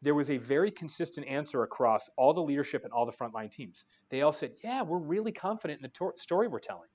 there 0.02 0.16
was 0.16 0.30
a 0.30 0.38
very 0.38 0.72
consistent 0.72 1.28
answer 1.28 1.64
across 1.64 2.10
all 2.18 2.34
the 2.34 2.42
leadership 2.42 2.84
and 2.84 2.94
all 2.94 3.06
the 3.06 3.12
frontline 3.12 3.52
teams. 3.52 3.86
They 4.10 4.22
all 4.22 4.32
said, 4.32 4.54
"Yeah, 4.64 4.84
we're 4.84 5.00
really 5.00 5.32
confident 5.32 5.80
in 5.80 5.84
the 5.84 5.90
to- 5.90 6.14
story 6.16 6.48
we're 6.48 6.60
telling." 6.60 6.90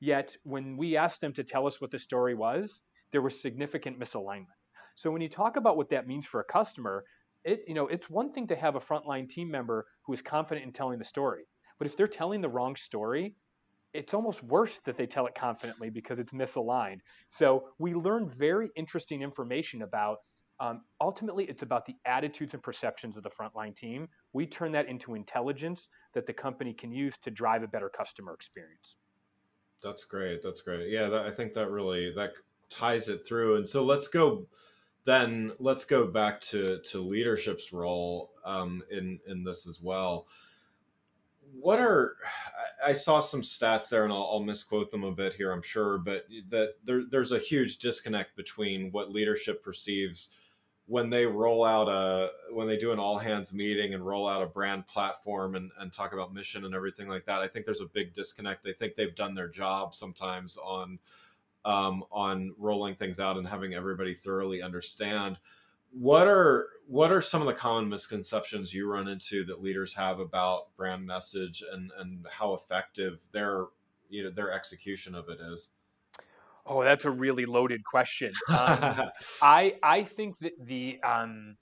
Yet 0.00 0.36
when 0.42 0.76
we 0.76 0.96
asked 0.96 1.20
them 1.20 1.32
to 1.34 1.44
tell 1.44 1.66
us 1.66 1.80
what 1.80 1.90
the 1.90 1.98
story 1.98 2.34
was, 2.34 2.80
there 3.12 3.22
was 3.22 3.40
significant 3.40 3.98
misalignment. 4.00 4.56
So 4.94 5.10
when 5.10 5.22
you 5.22 5.28
talk 5.28 5.56
about 5.56 5.76
what 5.76 5.90
that 5.90 6.06
means 6.06 6.26
for 6.26 6.40
a 6.40 6.44
customer, 6.44 7.04
it 7.44 7.62
you 7.66 7.74
know 7.74 7.86
it's 7.86 8.08
one 8.10 8.30
thing 8.30 8.46
to 8.48 8.56
have 8.56 8.76
a 8.76 8.80
frontline 8.80 9.28
team 9.28 9.50
member 9.50 9.86
who 10.06 10.12
is 10.12 10.22
confident 10.22 10.66
in 10.66 10.72
telling 10.72 10.98
the 10.98 11.04
story, 11.04 11.44
but 11.78 11.86
if 11.86 11.96
they're 11.96 12.08
telling 12.08 12.40
the 12.40 12.48
wrong 12.48 12.76
story, 12.76 13.34
it's 13.92 14.14
almost 14.14 14.42
worse 14.42 14.80
that 14.80 14.96
they 14.96 15.06
tell 15.06 15.26
it 15.26 15.34
confidently 15.34 15.90
because 15.90 16.18
it's 16.18 16.32
misaligned. 16.32 17.00
So 17.28 17.68
we 17.78 17.94
learned 17.94 18.30
very 18.30 18.70
interesting 18.74 19.22
information 19.22 19.82
about. 19.82 20.18
Um, 20.62 20.82
ultimately, 21.00 21.44
it's 21.46 21.64
about 21.64 21.86
the 21.86 21.96
attitudes 22.06 22.54
and 22.54 22.62
perceptions 22.62 23.16
of 23.16 23.24
the 23.24 23.30
frontline 23.30 23.74
team. 23.74 24.08
We 24.32 24.46
turn 24.46 24.70
that 24.72 24.86
into 24.86 25.16
intelligence 25.16 25.88
that 26.12 26.24
the 26.24 26.32
company 26.32 26.72
can 26.72 26.92
use 26.92 27.18
to 27.18 27.32
drive 27.32 27.64
a 27.64 27.66
better 27.66 27.88
customer 27.88 28.32
experience. 28.32 28.94
That's 29.82 30.04
great. 30.04 30.40
That's 30.40 30.60
great. 30.60 30.88
Yeah, 30.88 31.08
that, 31.08 31.26
I 31.26 31.32
think 31.32 31.54
that 31.54 31.68
really 31.68 32.12
that 32.14 32.34
ties 32.70 33.08
it 33.08 33.26
through. 33.26 33.56
And 33.56 33.68
so 33.68 33.82
let's 33.82 34.06
go 34.06 34.46
then 35.04 35.50
let's 35.58 35.84
go 35.84 36.06
back 36.06 36.40
to 36.42 36.78
to 36.78 37.00
leadership's 37.00 37.72
role 37.72 38.30
um, 38.44 38.84
in 38.88 39.18
in 39.26 39.42
this 39.42 39.66
as 39.66 39.80
well. 39.82 40.28
What 41.60 41.80
are 41.80 42.14
I 42.86 42.92
saw 42.92 43.18
some 43.18 43.42
stats 43.42 43.88
there, 43.88 44.04
and 44.04 44.12
I'll, 44.12 44.28
I'll, 44.32 44.42
misquote 44.42 44.90
them 44.90 45.04
a 45.04 45.12
bit 45.12 45.34
here, 45.34 45.52
I'm 45.52 45.62
sure, 45.62 45.98
but 45.98 46.26
that 46.48 46.74
there, 46.84 47.02
there's 47.08 47.32
a 47.32 47.38
huge 47.38 47.78
disconnect 47.78 48.36
between 48.36 48.90
what 48.90 49.10
leadership 49.10 49.62
perceives 49.62 50.34
when 50.92 51.08
they 51.08 51.24
roll 51.24 51.64
out 51.64 51.88
a 51.88 52.28
when 52.52 52.68
they 52.68 52.76
do 52.76 52.92
an 52.92 52.98
all 52.98 53.16
hands 53.16 53.50
meeting 53.50 53.94
and 53.94 54.06
roll 54.06 54.28
out 54.28 54.42
a 54.42 54.46
brand 54.46 54.86
platform 54.86 55.54
and, 55.54 55.70
and 55.78 55.90
talk 55.90 56.12
about 56.12 56.34
mission 56.34 56.66
and 56.66 56.74
everything 56.74 57.08
like 57.08 57.24
that. 57.24 57.38
I 57.38 57.48
think 57.48 57.64
there's 57.64 57.80
a 57.80 57.86
big 57.86 58.12
disconnect. 58.12 58.62
They 58.62 58.74
think 58.74 58.94
they've 58.94 59.14
done 59.14 59.34
their 59.34 59.48
job 59.48 59.94
sometimes 59.94 60.58
on 60.58 60.98
um, 61.64 62.04
on 62.12 62.54
rolling 62.58 62.94
things 62.94 63.18
out 63.18 63.38
and 63.38 63.48
having 63.48 63.72
everybody 63.72 64.14
thoroughly 64.14 64.60
understand 64.60 65.38
what 65.92 66.28
are 66.28 66.68
what 66.86 67.10
are 67.10 67.22
some 67.22 67.40
of 67.40 67.46
the 67.46 67.54
common 67.54 67.88
misconceptions 67.88 68.74
you 68.74 68.86
run 68.86 69.08
into 69.08 69.44
that 69.44 69.62
leaders 69.62 69.94
have 69.94 70.20
about 70.20 70.76
brand 70.76 71.06
message 71.06 71.64
and 71.72 71.90
and 72.00 72.26
how 72.30 72.52
effective 72.52 73.18
their 73.32 73.64
you 74.10 74.22
know 74.22 74.30
their 74.30 74.52
execution 74.52 75.14
of 75.14 75.30
it 75.30 75.40
is 75.40 75.70
oh 76.66 76.82
that's 76.82 77.04
a 77.04 77.10
really 77.10 77.46
loaded 77.46 77.82
question 77.84 78.32
um, 78.48 79.08
i 79.42 79.74
i 79.82 80.02
think 80.02 80.38
that 80.38 80.52
the 80.64 80.98
um, 81.02 81.56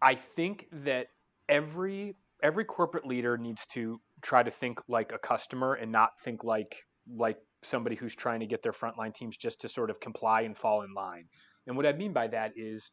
i 0.00 0.14
think 0.14 0.66
that 0.72 1.06
every 1.48 2.16
every 2.42 2.64
corporate 2.64 3.06
leader 3.06 3.36
needs 3.36 3.66
to 3.66 4.00
try 4.22 4.42
to 4.42 4.50
think 4.50 4.80
like 4.88 5.12
a 5.12 5.18
customer 5.18 5.74
and 5.74 5.92
not 5.92 6.10
think 6.20 6.44
like 6.44 6.76
like 7.16 7.38
somebody 7.62 7.96
who's 7.96 8.14
trying 8.14 8.40
to 8.40 8.46
get 8.46 8.62
their 8.62 8.72
frontline 8.72 9.14
teams 9.14 9.36
just 9.36 9.60
to 9.60 9.68
sort 9.68 9.90
of 9.90 10.00
comply 10.00 10.42
and 10.42 10.56
fall 10.56 10.82
in 10.82 10.92
line 10.94 11.24
and 11.66 11.76
what 11.76 11.86
i 11.86 11.92
mean 11.92 12.12
by 12.12 12.26
that 12.26 12.52
is 12.56 12.90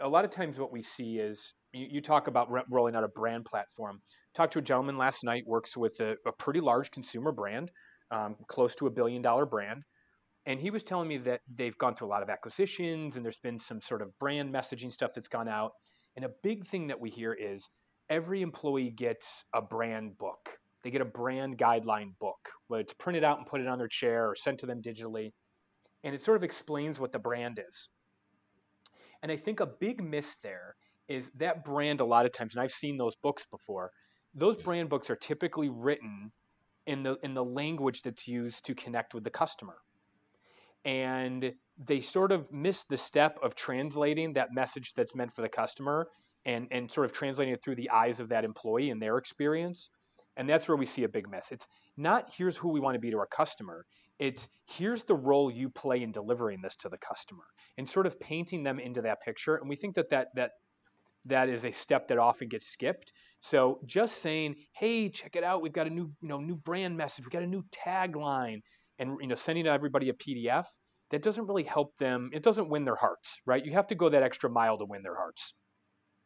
a 0.00 0.08
lot 0.08 0.24
of 0.24 0.30
times 0.30 0.58
what 0.58 0.72
we 0.72 0.82
see 0.82 1.18
is 1.18 1.54
you, 1.72 1.86
you 1.90 2.00
talk 2.00 2.26
about 2.26 2.50
re- 2.50 2.62
rolling 2.70 2.96
out 2.96 3.04
a 3.04 3.08
brand 3.08 3.44
platform. 3.44 4.00
Talked 4.34 4.54
to 4.54 4.58
a 4.58 4.62
gentleman 4.62 4.98
last 4.98 5.24
night, 5.24 5.44
works 5.46 5.76
with 5.76 6.00
a, 6.00 6.16
a 6.26 6.32
pretty 6.32 6.60
large 6.60 6.90
consumer 6.90 7.32
brand, 7.32 7.70
um, 8.10 8.36
close 8.48 8.74
to 8.76 8.86
a 8.86 8.90
billion 8.90 9.22
dollar 9.22 9.46
brand. 9.46 9.82
And 10.50 10.58
he 10.58 10.72
was 10.72 10.82
telling 10.82 11.06
me 11.06 11.16
that 11.18 11.42
they've 11.54 11.78
gone 11.78 11.94
through 11.94 12.08
a 12.08 12.10
lot 12.10 12.24
of 12.24 12.28
acquisitions 12.28 13.14
and 13.14 13.24
there's 13.24 13.38
been 13.38 13.60
some 13.60 13.80
sort 13.80 14.02
of 14.02 14.18
brand 14.18 14.52
messaging 14.52 14.92
stuff 14.92 15.12
that's 15.14 15.28
gone 15.28 15.46
out. 15.46 15.74
And 16.16 16.24
a 16.24 16.30
big 16.42 16.66
thing 16.66 16.88
that 16.88 17.00
we 17.00 17.08
hear 17.08 17.32
is 17.32 17.70
every 18.08 18.42
employee 18.42 18.90
gets 18.90 19.44
a 19.54 19.62
brand 19.62 20.18
book. 20.18 20.58
They 20.82 20.90
get 20.90 21.02
a 21.02 21.04
brand 21.04 21.56
guideline 21.56 22.18
book, 22.18 22.48
whether 22.66 22.80
it's 22.80 22.94
printed 22.94 23.22
out 23.22 23.38
and 23.38 23.46
put 23.46 23.60
it 23.60 23.68
on 23.68 23.78
their 23.78 23.86
chair 23.86 24.28
or 24.28 24.34
sent 24.34 24.58
to 24.58 24.66
them 24.66 24.82
digitally. 24.82 25.30
And 26.02 26.16
it 26.16 26.20
sort 26.20 26.36
of 26.36 26.42
explains 26.42 26.98
what 26.98 27.12
the 27.12 27.20
brand 27.20 27.60
is. 27.68 27.88
And 29.22 29.30
I 29.30 29.36
think 29.36 29.60
a 29.60 29.66
big 29.66 30.02
miss 30.02 30.34
there 30.42 30.74
is 31.06 31.30
that 31.36 31.62
brand 31.62 32.00
a 32.00 32.04
lot 32.04 32.26
of 32.26 32.32
times, 32.32 32.56
and 32.56 32.60
I've 32.60 32.72
seen 32.72 32.96
those 32.96 33.14
books 33.22 33.46
before, 33.52 33.92
those 34.34 34.56
brand 34.56 34.88
books 34.88 35.10
are 35.10 35.16
typically 35.16 35.68
written 35.68 36.32
in 36.86 37.04
the 37.04 37.18
in 37.22 37.34
the 37.34 37.44
language 37.44 38.02
that's 38.02 38.26
used 38.26 38.64
to 38.64 38.74
connect 38.74 39.14
with 39.14 39.22
the 39.22 39.30
customer. 39.30 39.76
And 40.84 41.52
they 41.78 42.00
sort 42.00 42.32
of 42.32 42.50
miss 42.52 42.84
the 42.84 42.96
step 42.96 43.38
of 43.42 43.54
translating 43.54 44.34
that 44.34 44.52
message 44.52 44.94
that's 44.94 45.14
meant 45.14 45.32
for 45.32 45.42
the 45.42 45.48
customer 45.48 46.08
and, 46.44 46.68
and 46.70 46.90
sort 46.90 47.04
of 47.04 47.12
translating 47.12 47.54
it 47.54 47.62
through 47.62 47.76
the 47.76 47.90
eyes 47.90 48.20
of 48.20 48.28
that 48.30 48.44
employee 48.44 48.90
and 48.90 49.00
their 49.00 49.18
experience. 49.18 49.90
And 50.36 50.48
that's 50.48 50.68
where 50.68 50.76
we 50.76 50.86
see 50.86 51.04
a 51.04 51.08
big 51.08 51.28
mess 51.28 51.52
It's 51.52 51.66
not 51.96 52.32
here's 52.34 52.56
who 52.56 52.68
we 52.70 52.80
want 52.80 52.94
to 52.94 53.00
be 53.00 53.10
to 53.10 53.18
our 53.18 53.26
customer. 53.26 53.84
It's 54.18 54.48
here's 54.66 55.04
the 55.04 55.14
role 55.14 55.50
you 55.50 55.70
play 55.70 56.02
in 56.02 56.12
delivering 56.12 56.60
this 56.62 56.76
to 56.76 56.88
the 56.88 56.98
customer 56.98 57.44
and 57.78 57.88
sort 57.88 58.06
of 58.06 58.18
painting 58.20 58.62
them 58.62 58.78
into 58.78 59.02
that 59.02 59.20
picture. 59.20 59.56
And 59.56 59.68
we 59.68 59.76
think 59.76 59.94
that 59.96 60.10
that 60.10 60.28
that 60.34 60.52
that 61.26 61.48
is 61.48 61.64
a 61.64 61.72
step 61.72 62.08
that 62.08 62.18
often 62.18 62.48
gets 62.48 62.66
skipped. 62.66 63.12
So 63.40 63.80
just 63.84 64.22
saying, 64.22 64.56
"Hey, 64.72 65.10
check 65.10 65.36
it 65.36 65.44
out. 65.44 65.62
We've 65.62 65.72
got 65.72 65.86
a 65.86 65.90
new, 65.90 66.10
you 66.20 66.28
know, 66.28 66.38
new 66.38 66.56
brand 66.56 66.96
message. 66.96 67.26
We've 67.26 67.32
got 67.32 67.42
a 67.42 67.46
new 67.46 67.64
tagline." 67.70 68.60
And 69.00 69.16
you 69.20 69.26
know, 69.26 69.34
sending 69.34 69.66
everybody 69.66 70.10
a 70.10 70.12
PDF, 70.12 70.66
that 71.10 71.22
doesn't 71.22 71.46
really 71.46 71.64
help 71.64 71.96
them. 71.96 72.30
It 72.32 72.42
doesn't 72.42 72.68
win 72.68 72.84
their 72.84 72.96
hearts, 72.96 73.38
right? 73.44 73.64
You 73.64 73.72
have 73.72 73.88
to 73.88 73.94
go 73.94 74.08
that 74.08 74.22
extra 74.22 74.48
mile 74.48 74.78
to 74.78 74.84
win 74.84 75.02
their 75.02 75.16
hearts. 75.16 75.54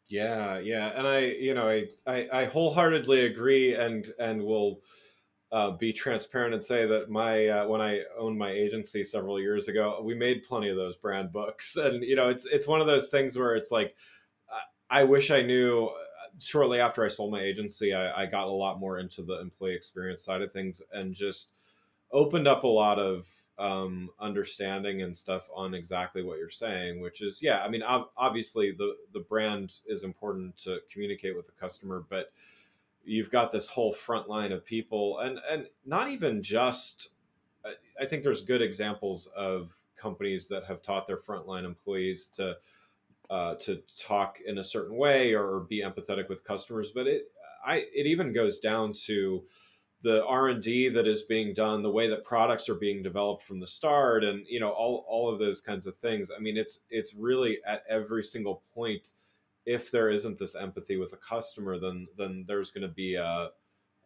Yeah, 0.07 0.59
yeah, 0.59 0.93
and 0.95 1.07
I, 1.07 1.21
you 1.21 1.55
know, 1.55 1.67
I, 1.67 1.87
I, 2.07 2.29
I 2.31 2.45
wholeheartedly 2.45 3.25
agree, 3.25 3.75
and 3.75 4.07
and 4.19 4.43
will 4.45 4.81
uh, 5.51 5.71
be 5.71 5.95
transparent 5.95 6.53
and 6.53 6.63
say 6.63 6.87
that 6.87 7.09
my 7.09 7.47
uh, 7.47 7.67
when 7.69 7.81
I 7.81 8.03
owned 8.19 8.39
my 8.39 8.51
agency 8.51 9.03
several 9.03 9.41
years 9.41 9.69
ago, 9.69 10.03
we 10.05 10.15
made 10.15 10.43
plenty 10.43 10.69
of 10.69 10.77
those 10.77 10.97
brand 10.97 11.33
books, 11.33 11.77
and 11.77 12.05
you 12.05 12.17
know, 12.17 12.29
it's 12.29 12.45
it's 12.45 12.69
one 12.69 12.83
of 12.83 12.87
those 12.87 13.09
things 13.09 13.39
where 13.39 13.57
it's 13.57 13.71
like, 13.71 13.95
I 14.91 15.05
wish 15.05 15.31
I 15.31 15.43
knew. 15.43 15.87
Uh, 15.87 16.01
shortly 16.41 16.81
after 16.81 17.05
I 17.05 17.09
sold 17.09 17.31
my 17.31 17.41
agency, 17.41 17.95
I, 17.95 18.23
I 18.23 18.27
got 18.27 18.49
a 18.49 18.51
lot 18.51 18.81
more 18.81 18.99
into 18.99 19.23
the 19.23 19.41
employee 19.41 19.75
experience 19.75 20.25
side 20.25 20.43
of 20.43 20.53
things, 20.53 20.83
and 20.93 21.15
just 21.15 21.53
opened 22.15 22.49
up 22.49 22.65
a 22.65 22.69
lot 22.69 22.99
of 22.99 23.29
um, 23.59 24.09
understanding 24.19 25.03
and 25.03 25.15
stuff 25.15 25.51
on 25.55 25.75
exactly 25.75 26.23
what 26.23 26.39
you're 26.39 26.49
saying, 26.49 27.01
which 27.01 27.21
is 27.21 27.43
yeah. 27.43 27.63
I 27.63 27.69
mean, 27.69 27.83
obviously 27.83 28.73
the 28.73 28.97
the 29.13 29.21
brand 29.21 29.75
is 29.87 30.05
important 30.05 30.57
to 30.59 30.79
communicate 30.91 31.37
with 31.37 31.45
the 31.47 31.53
customer, 31.53 32.05
but 32.09 32.33
you've 33.05 33.31
got 33.31 33.53
this 33.53 33.69
whole 33.69 33.93
front 33.93 34.29
line 34.29 34.53
of 34.53 34.65
people 34.65 35.19
and 35.19 35.39
and 35.51 35.67
not 35.85 36.09
even 36.09 36.43
just 36.43 37.11
i 38.01 38.05
think 38.05 38.23
there's 38.23 38.43
good 38.43 38.63
examples 38.63 39.27
of 39.37 39.75
companies 39.97 40.49
that 40.49 40.65
have 40.65 40.83
taught 40.83 41.07
their 41.07 41.17
frontline 41.17 41.65
employees 41.65 42.29
to 42.29 42.57
uh, 43.31 43.55
to 43.55 43.83
talk 43.99 44.39
in 44.47 44.59
a 44.59 44.65
certain 44.65 44.97
way 44.97 45.35
or 45.35 45.61
be 45.61 45.83
empathetic 45.83 46.29
with 46.29 46.45
customers 46.45 46.91
but 46.91 47.07
it 47.07 47.31
i 47.65 47.77
it 47.95 48.07
even 48.07 48.33
goes 48.33 48.59
down 48.59 48.93
to 48.93 49.43
the 50.05 50.25
r&d 50.27 50.89
that 50.91 51.09
is 51.09 51.23
being 51.23 51.53
done 51.53 51.83
the 51.83 51.91
way 51.91 52.09
that 52.09 52.25
products 52.25 52.69
are 52.69 52.77
being 52.77 53.03
developed 53.03 53.43
from 53.43 53.59
the 53.59 53.67
start 53.67 54.23
and 54.23 54.47
you 54.49 54.61
know 54.61 54.71
all, 54.71 55.05
all 55.09 55.29
of 55.29 55.41
those 55.41 55.61
kinds 55.61 55.87
of 55.87 55.97
things 55.97 56.31
i 56.31 56.39
mean 56.39 56.57
it's 56.57 56.81
it's 56.91 57.15
really 57.15 57.59
at 57.67 57.83
every 57.89 58.23
single 58.23 58.63
point 58.73 59.15
if 59.67 59.91
there 59.91 60.11
isn't 60.11 60.39
this 60.39 60.55
empathy 60.55 60.97
with 60.97 61.13
a 61.13 61.19
customer, 61.19 61.79
then 61.79 62.07
then 62.17 62.45
there's 62.47 62.71
going 62.71 62.83
to 62.83 62.95
be 62.95 63.15
a, 63.15 63.51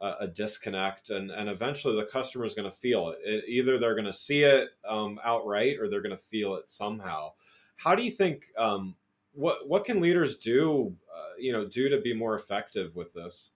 a, 0.01 0.15
a 0.21 0.29
disconnect, 0.29 1.11
and 1.11 1.31
and 1.31 1.49
eventually 1.49 1.97
the 1.97 2.07
customer 2.07 2.45
is 2.45 2.55
going 2.55 2.71
to 2.71 2.77
feel 2.77 3.11
it. 3.11 3.19
it. 3.25 3.45
Either 3.49 3.79
they're 3.79 3.95
going 3.95 4.05
to 4.05 4.13
see 4.13 4.45
it 4.45 4.71
um, 4.87 5.19
outright, 5.25 5.79
or 5.79 5.89
they're 5.89 6.03
going 6.03 6.17
to 6.17 6.23
feel 6.23 6.55
it 6.55 6.71
somehow. 6.71 7.33
How 7.77 7.95
do 7.95 8.05
you 8.05 8.11
think? 8.11 8.47
Um, 8.57 8.95
what 9.33 9.69
what 9.69 9.85
can 9.85 10.01
leaders 10.01 10.37
do? 10.37 10.95
Uh, 11.13 11.35
you 11.39 11.53
know, 11.53 11.67
do 11.67 11.89
to 11.89 12.01
be 12.01 12.15
more 12.15 12.35
effective 12.35 12.95
with 12.95 13.13
this? 13.13 13.53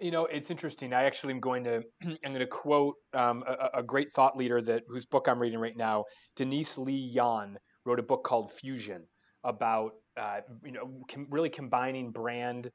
You 0.00 0.10
know, 0.10 0.24
it's 0.26 0.50
interesting. 0.50 0.92
I 0.92 1.04
actually 1.04 1.34
am 1.34 1.40
going 1.40 1.64
to 1.64 1.82
I'm 2.04 2.32
going 2.32 2.38
to 2.38 2.46
quote 2.46 2.96
um, 3.12 3.44
a, 3.46 3.78
a, 3.78 3.82
great 3.82 4.12
thought 4.12 4.36
leader 4.36 4.62
that 4.62 4.84
whose 4.88 5.06
book 5.06 5.28
I'm 5.28 5.40
reading 5.40 5.58
right 5.58 5.76
now. 5.76 6.04
Denise 6.36 6.78
Lee 6.78 7.10
Yohn 7.12 7.58
wrote 7.84 7.98
a 7.98 8.02
book 8.02 8.24
called 8.24 8.52
Fusion 8.52 9.06
about 9.44 9.92
uh, 10.16 10.40
you 10.64 10.72
know, 10.72 11.04
com- 11.10 11.26
really 11.30 11.50
combining 11.50 12.10
brand 12.10 12.70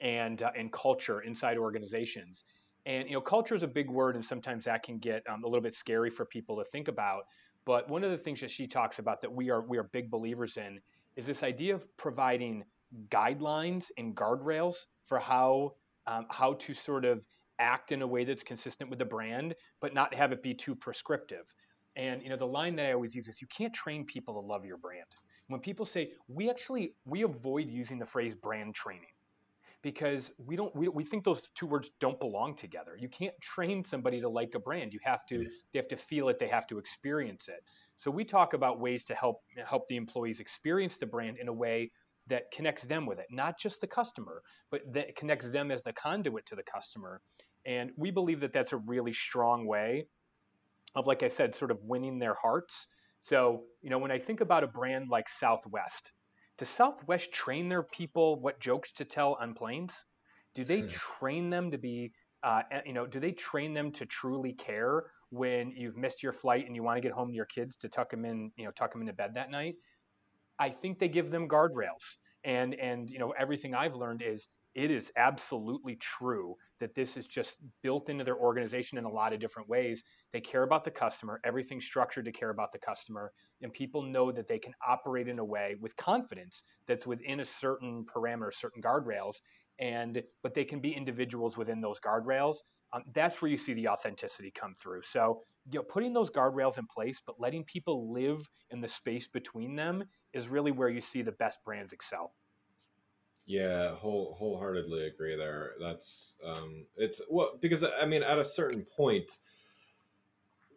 and 0.00 0.42
uh, 0.42 0.50
and 0.56 0.72
culture 0.72 1.20
inside 1.20 1.58
organizations. 1.58 2.44
And 2.86 3.08
you 3.08 3.14
know, 3.14 3.20
culture 3.20 3.54
is 3.54 3.62
a 3.62 3.68
big 3.68 3.90
word, 3.90 4.16
and 4.16 4.24
sometimes 4.24 4.64
that 4.64 4.82
can 4.82 4.98
get 4.98 5.22
um, 5.28 5.44
a 5.44 5.46
little 5.46 5.62
bit 5.62 5.74
scary 5.74 6.10
for 6.10 6.24
people 6.24 6.56
to 6.56 6.64
think 6.70 6.88
about. 6.88 7.24
But 7.66 7.88
one 7.88 8.02
of 8.04 8.10
the 8.10 8.18
things 8.18 8.40
that 8.40 8.50
she 8.50 8.66
talks 8.66 8.98
about 8.98 9.20
that 9.22 9.32
we 9.32 9.50
are 9.50 9.62
we 9.62 9.78
are 9.78 9.84
big 9.84 10.10
believers 10.10 10.56
in 10.56 10.80
is 11.16 11.26
this 11.26 11.42
idea 11.42 11.74
of 11.74 11.84
providing 11.96 12.64
guidelines 13.08 13.86
and 13.98 14.16
guardrails 14.16 14.76
for 15.04 15.18
how 15.18 15.72
um, 16.06 16.26
how 16.30 16.54
to 16.54 16.74
sort 16.74 17.04
of 17.04 17.26
act 17.58 17.92
in 17.92 18.02
a 18.02 18.06
way 18.06 18.24
that's 18.24 18.42
consistent 18.42 18.90
with 18.90 18.98
the 18.98 19.04
brand, 19.04 19.54
but 19.80 19.94
not 19.94 20.14
have 20.14 20.32
it 20.32 20.42
be 20.42 20.54
too 20.54 20.74
prescriptive. 20.74 21.52
And 21.96 22.22
you 22.22 22.28
know, 22.28 22.36
the 22.36 22.46
line 22.46 22.76
that 22.76 22.86
I 22.86 22.92
always 22.92 23.14
use 23.14 23.28
is, 23.28 23.40
"You 23.42 23.48
can't 23.48 23.74
train 23.74 24.04
people 24.04 24.34
to 24.34 24.40
love 24.40 24.64
your 24.64 24.78
brand." 24.78 25.06
when 25.50 25.60
people 25.60 25.84
say 25.84 26.12
we 26.28 26.48
actually 26.48 26.94
we 27.04 27.22
avoid 27.22 27.68
using 27.68 27.98
the 27.98 28.06
phrase 28.06 28.34
brand 28.34 28.74
training 28.74 29.10
because 29.82 30.32
we 30.46 30.56
don't 30.56 30.74
we, 30.76 30.88
we 30.88 31.02
think 31.02 31.24
those 31.24 31.42
two 31.54 31.66
words 31.66 31.90
don't 32.00 32.18
belong 32.20 32.54
together 32.54 32.96
you 32.98 33.08
can't 33.08 33.34
train 33.40 33.84
somebody 33.84 34.20
to 34.20 34.28
like 34.28 34.54
a 34.54 34.60
brand 34.60 34.92
you 34.92 35.00
have 35.02 35.26
to 35.26 35.44
they 35.72 35.78
have 35.78 35.88
to 35.88 35.96
feel 35.96 36.28
it 36.28 36.38
they 36.38 36.46
have 36.46 36.66
to 36.66 36.78
experience 36.78 37.48
it 37.48 37.62
so 37.96 38.10
we 38.10 38.24
talk 38.24 38.54
about 38.54 38.78
ways 38.78 39.04
to 39.04 39.14
help 39.14 39.42
help 39.66 39.88
the 39.88 39.96
employees 39.96 40.38
experience 40.40 40.96
the 40.96 41.06
brand 41.06 41.36
in 41.38 41.48
a 41.48 41.52
way 41.52 41.90
that 42.30 42.50
connects 42.52 42.84
them 42.84 43.06
with 43.06 43.18
it 43.18 43.26
not 43.30 43.58
just 43.58 43.80
the 43.80 43.86
customer 43.86 44.42
but 44.70 44.80
that 44.92 45.14
connects 45.16 45.50
them 45.50 45.70
as 45.70 45.82
the 45.82 45.92
conduit 45.92 46.46
to 46.46 46.56
the 46.56 46.62
customer 46.62 47.20
and 47.66 47.90
we 47.96 48.10
believe 48.10 48.40
that 48.40 48.52
that's 48.52 48.72
a 48.72 48.78
really 48.78 49.12
strong 49.12 49.66
way 49.66 50.06
of 50.94 51.06
like 51.06 51.22
i 51.22 51.28
said 51.28 51.54
sort 51.54 51.70
of 51.70 51.78
winning 51.82 52.18
their 52.18 52.34
hearts 52.40 52.86
so, 53.20 53.64
you 53.82 53.90
know, 53.90 53.98
when 53.98 54.10
I 54.10 54.18
think 54.18 54.40
about 54.40 54.64
a 54.64 54.66
brand 54.66 55.10
like 55.10 55.28
Southwest, 55.28 56.12
does 56.56 56.70
Southwest 56.70 57.32
train 57.32 57.68
their 57.68 57.82
people 57.82 58.40
what 58.40 58.60
jokes 58.60 58.92
to 58.92 59.04
tell 59.04 59.36
on 59.40 59.54
planes? 59.54 59.92
Do 60.54 60.64
they 60.64 60.82
train 60.82 61.50
them 61.50 61.70
to 61.70 61.78
be, 61.78 62.12
uh, 62.42 62.62
you 62.86 62.94
know, 62.94 63.06
do 63.06 63.20
they 63.20 63.32
train 63.32 63.74
them 63.74 63.92
to 63.92 64.06
truly 64.06 64.54
care 64.54 65.04
when 65.28 65.70
you've 65.70 65.96
missed 65.96 66.22
your 66.22 66.32
flight 66.32 66.66
and 66.66 66.74
you 66.74 66.82
want 66.82 66.96
to 66.96 67.02
get 67.02 67.12
home 67.12 67.28
to 67.28 67.34
your 67.34 67.44
kids 67.44 67.76
to 67.76 67.88
tuck 67.88 68.10
them 68.10 68.24
in, 68.24 68.50
you 68.56 68.64
know, 68.64 68.70
tuck 68.72 68.92
them 68.92 69.02
into 69.02 69.12
bed 69.12 69.34
that 69.34 69.50
night? 69.50 69.74
I 70.60 70.70
think 70.70 70.98
they 71.00 71.08
give 71.08 71.30
them 71.30 71.48
guardrails. 71.48 72.18
And 72.44 72.74
and 72.76 73.10
you 73.10 73.18
know 73.18 73.32
everything 73.32 73.74
I've 73.74 73.96
learned 73.96 74.22
is 74.22 74.48
it 74.74 74.90
is 74.90 75.12
absolutely 75.16 75.96
true 75.96 76.54
that 76.78 76.94
this 76.94 77.16
is 77.16 77.26
just 77.26 77.58
built 77.82 78.08
into 78.08 78.24
their 78.24 78.38
organization 78.38 78.98
in 78.98 79.04
a 79.04 79.10
lot 79.10 79.32
of 79.32 79.40
different 79.40 79.68
ways. 79.68 80.04
They 80.32 80.40
care 80.40 80.62
about 80.62 80.84
the 80.84 80.92
customer, 80.92 81.40
everything's 81.44 81.84
structured 81.84 82.24
to 82.26 82.32
care 82.32 82.50
about 82.50 82.72
the 82.72 82.78
customer, 82.78 83.32
and 83.62 83.72
people 83.72 84.02
know 84.02 84.30
that 84.32 84.46
they 84.46 84.60
can 84.60 84.74
operate 84.86 85.28
in 85.28 85.40
a 85.40 85.44
way 85.44 85.76
with 85.80 85.96
confidence 85.96 86.62
that's 86.86 87.06
within 87.06 87.40
a 87.40 87.44
certain 87.44 88.06
parameter, 88.06 88.54
certain 88.54 88.80
guardrails, 88.80 89.36
and 89.80 90.22
but 90.42 90.54
they 90.54 90.64
can 90.64 90.78
be 90.78 90.92
individuals 90.92 91.56
within 91.56 91.80
those 91.80 91.98
guardrails. 91.98 92.58
Um, 92.92 93.02
that's 93.12 93.40
where 93.40 93.50
you 93.50 93.56
see 93.56 93.72
the 93.72 93.88
authenticity 93.88 94.52
come 94.54 94.74
through. 94.80 95.02
So, 95.04 95.42
you 95.72 95.78
know, 95.78 95.84
putting 95.84 96.12
those 96.12 96.30
guardrails 96.30 96.78
in 96.78 96.86
place, 96.86 97.20
but 97.24 97.40
letting 97.40 97.64
people 97.64 98.12
live 98.12 98.48
in 98.70 98.80
the 98.80 98.88
space 98.88 99.26
between 99.26 99.74
them 99.74 100.04
is 100.34 100.48
really 100.48 100.70
where 100.70 100.88
you 100.88 101.00
see 101.00 101.22
the 101.22 101.32
best 101.32 101.64
brands 101.64 101.92
excel. 101.92 102.34
Yeah, 103.46 103.94
whole 103.94 104.34
wholeheartedly 104.34 105.06
agree 105.06 105.36
there. 105.36 105.72
That's 105.80 106.36
um 106.44 106.86
it's 106.96 107.20
well 107.30 107.58
because 107.60 107.84
I 107.84 108.06
mean 108.06 108.22
at 108.22 108.38
a 108.38 108.44
certain 108.44 108.84
point 108.84 109.38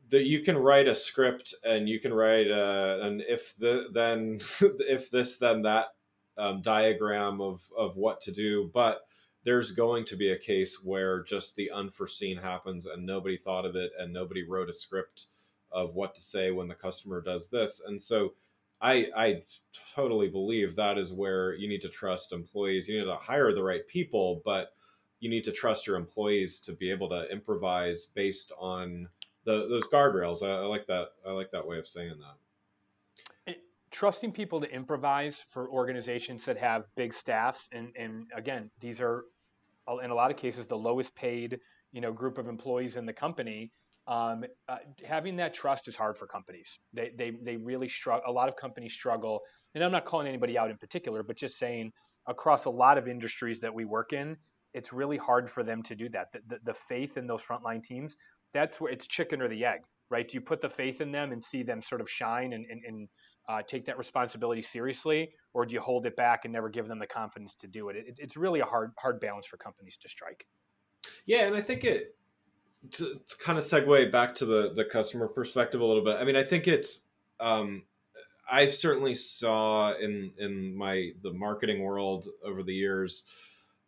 that 0.10 0.24
you 0.24 0.42
can 0.42 0.58
write 0.58 0.88
a 0.88 0.96
script 0.96 1.54
and 1.64 1.90
you 1.90 2.00
can 2.00 2.14
write 2.14 2.50
uh 2.50 3.00
and 3.02 3.22
if 3.22 3.56
the 3.58 3.90
then 3.94 4.40
if 4.80 5.12
this 5.12 5.38
then 5.38 5.64
that 5.64 5.88
um, 6.38 6.62
diagram 6.62 7.42
of 7.42 7.62
of 7.78 7.98
what 7.98 8.22
to 8.22 8.32
do, 8.32 8.70
but 8.74 9.02
there's 9.44 9.72
going 9.72 10.06
to 10.06 10.16
be 10.16 10.32
a 10.32 10.38
case 10.38 10.80
where 10.84 11.24
just 11.24 11.56
the 11.56 11.70
unforeseen 11.72 12.38
happens 12.38 12.86
and 12.86 13.06
nobody 13.06 13.38
thought 13.38 13.66
of 13.66 13.76
it 13.76 13.92
and 14.00 14.14
nobody 14.14 14.44
wrote 14.48 14.70
a 14.70 14.74
script 14.74 15.28
of 15.72 15.96
what 15.96 16.16
to 16.16 16.22
say 16.22 16.52
when 16.52 16.68
the 16.68 16.76
customer 16.76 17.22
does 17.22 17.50
this. 17.50 17.82
And 17.86 18.02
so 18.02 18.34
I 18.82 19.08
I 19.16 19.44
totally 19.96 20.30
believe 20.30 20.76
that 20.76 20.98
is 20.98 21.14
where 21.14 21.56
you 21.56 21.68
need 21.68 21.82
to 21.82 21.90
trust 21.90 22.34
employees. 22.34 22.88
You 22.88 23.00
need 23.00 23.06
to 23.06 23.16
hire 23.16 23.54
the 23.54 23.64
right 23.64 23.88
people, 23.88 24.42
but 24.46 24.74
you 25.20 25.30
need 25.30 25.46
to 25.46 25.52
trust 25.52 25.88
your 25.88 25.96
employees 25.96 26.60
to 26.62 26.74
be 26.74 26.92
able 26.92 27.10
to 27.10 27.32
improvise 27.32 28.06
based 28.06 28.52
on 28.60 29.08
the 29.46 29.68
those 29.68 29.88
guardrails. 29.88 30.44
I, 30.44 30.64
I 30.64 30.66
like 30.66 30.88
that. 30.88 31.10
I 31.26 31.32
like 31.32 31.52
that 31.52 31.66
way 31.66 31.80
of 31.80 31.88
saying 31.88 32.16
that. 32.20 32.43
Trusting 33.94 34.34
people 34.34 34.60
to 34.60 34.70
improvise 34.70 35.46
for 35.50 35.70
organizations 35.70 36.44
that 36.46 36.58
have 36.58 36.84
big 36.96 37.14
staffs, 37.14 37.70
and 37.72 37.94
and 37.96 38.26
again, 38.36 38.70
these 38.82 39.00
are 39.00 39.24
in 40.04 40.10
a 40.10 40.16
lot 40.16 40.32
of 40.32 40.38
cases 40.38 40.66
the 40.66 40.78
lowest 40.78 41.14
paid 41.16 41.60
you 41.92 42.02
know 42.02 42.12
group 42.12 42.38
of 42.38 42.48
employees 42.48 42.96
in 42.96 43.06
the 43.06 43.14
company 43.14 43.72
um, 44.08 44.44
uh, 44.68 44.78
having 45.06 45.38
that 45.38 45.54
trust 45.54 45.88
is 45.88 45.96
hard 45.96 46.18
for 46.18 46.28
companies. 46.28 46.80
They, 46.94 47.12
they, 47.18 47.32
they 47.42 47.58
really 47.58 47.88
struggle. 47.88 48.24
A 48.30 48.32
lot 48.32 48.50
of 48.50 48.56
companies 48.56 48.94
struggle, 48.94 49.42
and 49.76 49.84
I'm 49.84 49.92
not 49.92 50.06
calling 50.06 50.28
anybody 50.28 50.58
out 50.58 50.70
in 50.70 50.78
particular, 50.78 51.24
but 51.24 51.38
just 51.38 51.58
saying 51.58 51.92
across 52.28 52.66
a 52.66 52.70
lot 52.70 52.98
of 52.98 53.08
industries 53.08 53.60
that 53.62 53.74
we 53.74 53.86
work 53.86 54.14
in, 54.14 54.36
it's 54.74 54.92
really 54.92 55.18
hard 55.18 55.50
for 55.50 55.64
them 55.64 55.84
to 55.84 55.96
do 55.96 56.10
that. 56.10 56.28
The, 56.34 56.40
the, 56.48 56.60
the 56.66 56.74
faith 56.74 57.16
in 57.16 57.28
those 57.28 57.42
frontline 57.42 57.82
teams, 57.82 58.18
that's 58.54 58.82
where 58.82 58.92
it's 58.92 59.08
chicken 59.08 59.42
or 59.42 59.48
the 59.48 59.64
egg, 59.64 59.82
right? 60.10 60.28
Do 60.28 60.36
you 60.36 60.42
put 60.42 60.60
the 60.60 60.70
faith 60.70 61.00
in 61.00 61.12
them 61.12 61.32
and 61.32 61.44
see 61.44 61.64
them 61.64 61.82
sort 61.82 62.02
of 62.02 62.10
shine 62.10 62.54
and, 62.54 62.66
and, 62.70 62.82
and 62.86 63.08
uh, 63.48 63.62
take 63.62 63.86
that 63.86 63.98
responsibility 63.98 64.62
seriously, 64.62 65.32
or 65.54 65.66
do 65.66 65.74
you 65.74 65.82
hold 65.82 66.06
it 66.06 66.16
back 66.16 66.46
and 66.46 66.54
never 66.54 66.70
give 66.70 66.88
them 66.88 67.00
the 67.00 67.08
confidence 67.08 67.56
to 67.56 67.68
do 67.68 67.90
it? 67.90 67.96
it 67.96 68.20
it's 68.20 68.38
really 68.38 68.60
a 68.60 68.66
hard 68.66 68.92
hard 68.98 69.20
balance 69.20 69.46
for 69.46 69.58
companies 69.58 69.98
to 69.98 70.10
strike. 70.10 70.46
Yeah, 71.26 71.46
and 71.46 71.56
I 71.56 71.62
think 71.62 71.84
it 71.84 72.16
to, 72.92 73.20
to, 73.28 73.38
kind 73.38 73.58
of 73.58 73.64
segue 73.64 74.12
back 74.12 74.36
to 74.36 74.46
the 74.46 74.74
the 74.74 74.86
customer 74.86 75.28
perspective 75.28 75.82
a 75.82 75.86
little 75.86 76.04
bit. 76.04 76.18
I 76.18 76.24
mean, 76.24 76.36
I 76.36 76.44
think 76.44 76.68
it's 76.68 77.02
um, 77.40 77.84
I 78.50 78.68
certainly 78.68 79.16
saw 79.16 79.94
in 79.96 80.32
in 80.38 80.76
my 80.76 81.12
the 81.22 81.34
marketing 81.34 81.82
world 81.82 82.28
over 82.44 82.64
the 82.64 82.74
years 82.74 83.26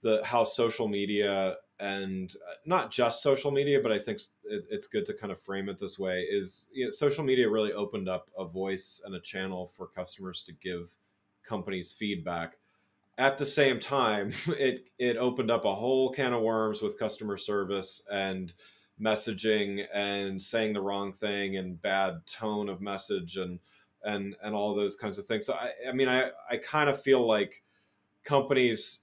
the 0.02 0.22
how 0.24 0.44
social 0.44 0.88
media 0.88 1.58
and 1.80 2.34
uh, 2.48 2.54
not 2.66 2.92
just 2.92 3.22
social 3.22 3.52
media, 3.52 3.80
but 3.82 3.92
I 3.92 4.00
think 4.00 4.22
it, 4.46 4.66
it's 4.70 4.88
good 4.88 5.06
to 5.06 5.14
kind 5.14 5.32
of 5.32 5.40
frame 5.40 5.70
it 5.70 5.78
this 5.78 6.00
way: 6.00 6.22
is 6.22 6.70
you 6.74 6.86
know, 6.86 6.92
social 6.92 7.24
media 7.24 7.50
really 7.50 7.74
opened 7.74 8.08
up 8.08 8.30
a 8.38 8.46
voice 8.46 9.02
and 9.06 9.16
a 9.16 9.20
channel 9.20 9.66
for 9.66 9.88
customers 9.88 10.44
to 10.44 10.54
give 10.54 10.96
companies 11.44 11.92
feedback. 11.92 12.58
At 13.18 13.38
the 13.38 13.46
same 13.46 13.80
time, 13.80 14.32
it 14.48 14.88
it 14.98 15.18
opened 15.18 15.52
up 15.52 15.66
a 15.66 15.76
whole 15.76 16.12
can 16.12 16.34
of 16.34 16.42
worms 16.42 16.82
with 16.82 17.00
customer 17.00 17.38
service 17.38 18.06
and 18.12 18.54
messaging 19.02 19.86
and 19.94 20.42
saying 20.42 20.74
the 20.74 20.82
wrong 20.82 21.12
thing 21.12 21.58
and 21.58 21.82
bad 21.82 22.26
tone 22.26 22.70
of 22.70 22.80
message 22.80 23.36
and 23.36 23.60
and 24.04 24.36
and 24.42 24.56
all 24.56 24.74
those 24.74 24.96
kinds 24.96 25.18
of 25.18 25.26
things. 25.26 25.46
So 25.46 25.54
I, 25.54 25.72
I 25.90 25.92
mean, 25.92 26.08
I 26.08 26.30
I 26.50 26.58
kind 26.58 26.90
of 26.90 27.02
feel 27.02 27.26
like 27.26 27.64
companies 28.24 29.02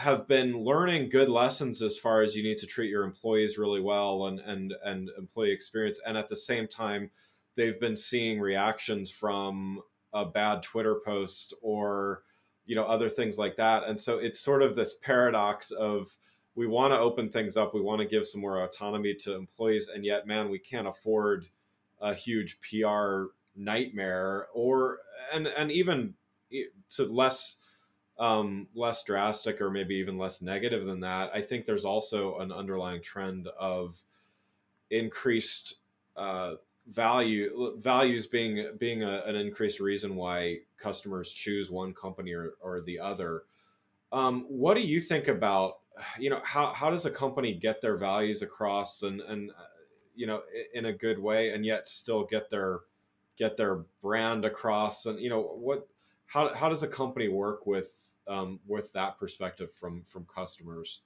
have 0.00 0.26
been 0.26 0.64
learning 0.64 1.10
good 1.10 1.28
lessons 1.28 1.82
as 1.82 1.98
far 1.98 2.22
as 2.22 2.34
you 2.34 2.42
need 2.42 2.58
to 2.58 2.66
treat 2.66 2.88
your 2.88 3.04
employees 3.04 3.58
really 3.58 3.82
well 3.82 4.26
and 4.26 4.40
and 4.40 4.72
and 4.82 5.10
employee 5.18 5.52
experience, 5.52 6.00
and 6.06 6.16
at 6.16 6.28
the 6.28 6.36
same 6.36 6.66
time, 6.66 7.10
they've 7.54 7.78
been 7.78 7.94
seeing 7.94 8.40
reactions 8.40 9.10
from 9.10 9.80
a 10.14 10.24
bad 10.24 10.62
Twitter 10.62 11.00
post 11.04 11.52
or 11.60 12.22
you 12.64 12.74
know 12.74 12.84
other 12.84 13.10
things 13.10 13.38
like 13.38 13.56
that, 13.56 13.84
and 13.84 14.00
so 14.00 14.18
it's 14.18 14.40
sort 14.40 14.62
of 14.62 14.74
this 14.74 14.94
paradox 14.94 15.70
of 15.70 16.16
we 16.54 16.66
want 16.66 16.92
to 16.92 16.98
open 16.98 17.30
things 17.30 17.58
up. 17.58 17.74
We 17.74 17.82
want 17.82 18.00
to 18.00 18.08
give 18.08 18.26
some 18.26 18.40
more 18.40 18.64
autonomy 18.64 19.14
to 19.16 19.34
employees, 19.34 19.88
and 19.94 20.04
yet, 20.04 20.26
man, 20.26 20.48
we 20.48 20.58
can't 20.58 20.88
afford 20.88 21.46
a 22.00 22.14
huge 22.14 22.58
PR 22.62 23.24
nightmare, 23.54 24.46
or 24.54 25.00
and 25.32 25.46
and 25.46 25.70
even 25.70 26.14
to 26.96 27.04
less 27.04 27.59
um, 28.20 28.68
less 28.74 29.02
drastic, 29.02 29.60
or 29.60 29.70
maybe 29.70 29.96
even 29.96 30.18
less 30.18 30.42
negative 30.42 30.84
than 30.84 31.00
that. 31.00 31.30
I 31.34 31.40
think 31.40 31.64
there's 31.64 31.86
also 31.86 32.38
an 32.38 32.52
underlying 32.52 33.00
trend 33.00 33.48
of 33.58 34.00
increased 34.90 35.76
uh, 36.16 36.54
value 36.86 37.78
values 37.78 38.26
being 38.26 38.72
being 38.78 39.02
a, 39.02 39.22
an 39.24 39.36
increased 39.36 39.80
reason 39.80 40.16
why 40.16 40.58
customers 40.78 41.32
choose 41.32 41.70
one 41.70 41.94
company 41.94 42.32
or, 42.32 42.54
or 42.60 42.82
the 42.82 43.00
other. 43.00 43.44
Um, 44.12 44.44
what 44.48 44.74
do 44.74 44.82
you 44.82 45.00
think 45.00 45.28
about 45.28 45.78
you 46.18 46.28
know 46.28 46.40
how 46.44 46.74
how 46.74 46.90
does 46.90 47.06
a 47.06 47.10
company 47.10 47.54
get 47.54 47.80
their 47.80 47.96
values 47.96 48.42
across 48.42 49.02
and 49.02 49.22
and 49.22 49.50
uh, 49.50 49.64
you 50.14 50.26
know 50.26 50.42
in 50.74 50.86
a 50.86 50.92
good 50.92 51.18
way 51.18 51.50
and 51.50 51.64
yet 51.64 51.88
still 51.88 52.24
get 52.24 52.50
their 52.50 52.80
get 53.38 53.56
their 53.56 53.84
brand 54.02 54.44
across 54.44 55.06
and 55.06 55.18
you 55.20 55.30
know 55.30 55.40
what 55.40 55.88
how 56.26 56.52
how 56.54 56.68
does 56.68 56.82
a 56.82 56.88
company 56.88 57.28
work 57.28 57.66
with 57.66 58.09
um, 58.30 58.60
with 58.66 58.92
that 58.92 59.18
perspective 59.18 59.68
from 59.78 60.02
from 60.04 60.26
customers 60.34 61.02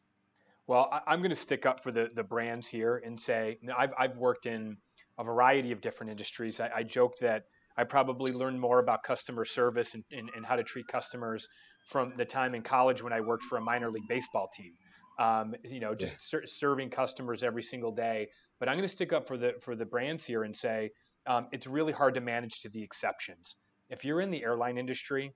well 0.66 0.88
I, 0.92 1.14
am 1.14 1.20
going 1.20 1.30
to 1.30 1.36
stick 1.36 1.66
up 1.66 1.82
for 1.82 1.90
the 1.90 2.10
the 2.14 2.24
brands 2.24 2.68
here 2.68 3.02
and 3.04 3.20
say 3.20 3.58
I've 3.76 3.92
I've 3.98 4.16
worked 4.16 4.46
in 4.46 4.76
a 5.18 5.24
variety 5.24 5.72
of 5.72 5.80
different 5.80 6.10
industries 6.10 6.60
I, 6.60 6.70
I 6.76 6.82
joke 6.82 7.18
that 7.20 7.44
I 7.76 7.84
probably 7.84 8.32
learned 8.32 8.60
more 8.60 8.78
about 8.78 9.02
customer 9.02 9.44
service 9.44 9.94
and, 9.94 10.04
and, 10.12 10.30
and 10.36 10.46
how 10.46 10.56
to 10.56 10.62
treat 10.62 10.86
customers 10.86 11.48
from 11.86 12.12
the 12.16 12.24
time 12.24 12.54
in 12.54 12.62
college 12.62 13.02
when 13.02 13.12
I 13.12 13.20
worked 13.20 13.44
for 13.44 13.58
a 13.58 13.60
minor 13.60 13.90
league 13.90 14.08
baseball 14.08 14.48
team. 14.54 14.72
Um, 15.18 15.54
you 15.64 15.80
know, 15.80 15.94
just 15.94 16.12
yeah. 16.12 16.18
ser- 16.40 16.46
serving 16.46 16.90
customers 16.90 17.42
every 17.42 17.62
single 17.62 17.92
day. 17.92 18.28
But 18.58 18.68
I'm 18.68 18.76
going 18.76 18.88
to 18.88 18.92
stick 18.92 19.12
up 19.12 19.28
for 19.28 19.36
the 19.36 19.54
for 19.60 19.76
the 19.76 19.84
brands 19.84 20.24
here 20.24 20.44
and 20.44 20.56
say 20.56 20.90
um, 21.26 21.48
it's 21.52 21.66
really 21.66 21.92
hard 21.92 22.14
to 22.14 22.20
manage 22.20 22.60
to 22.60 22.68
the 22.68 22.82
exceptions. 22.82 23.56
If 23.90 24.04
you're 24.04 24.20
in 24.20 24.30
the 24.30 24.44
airline 24.44 24.78
industry, 24.78 25.32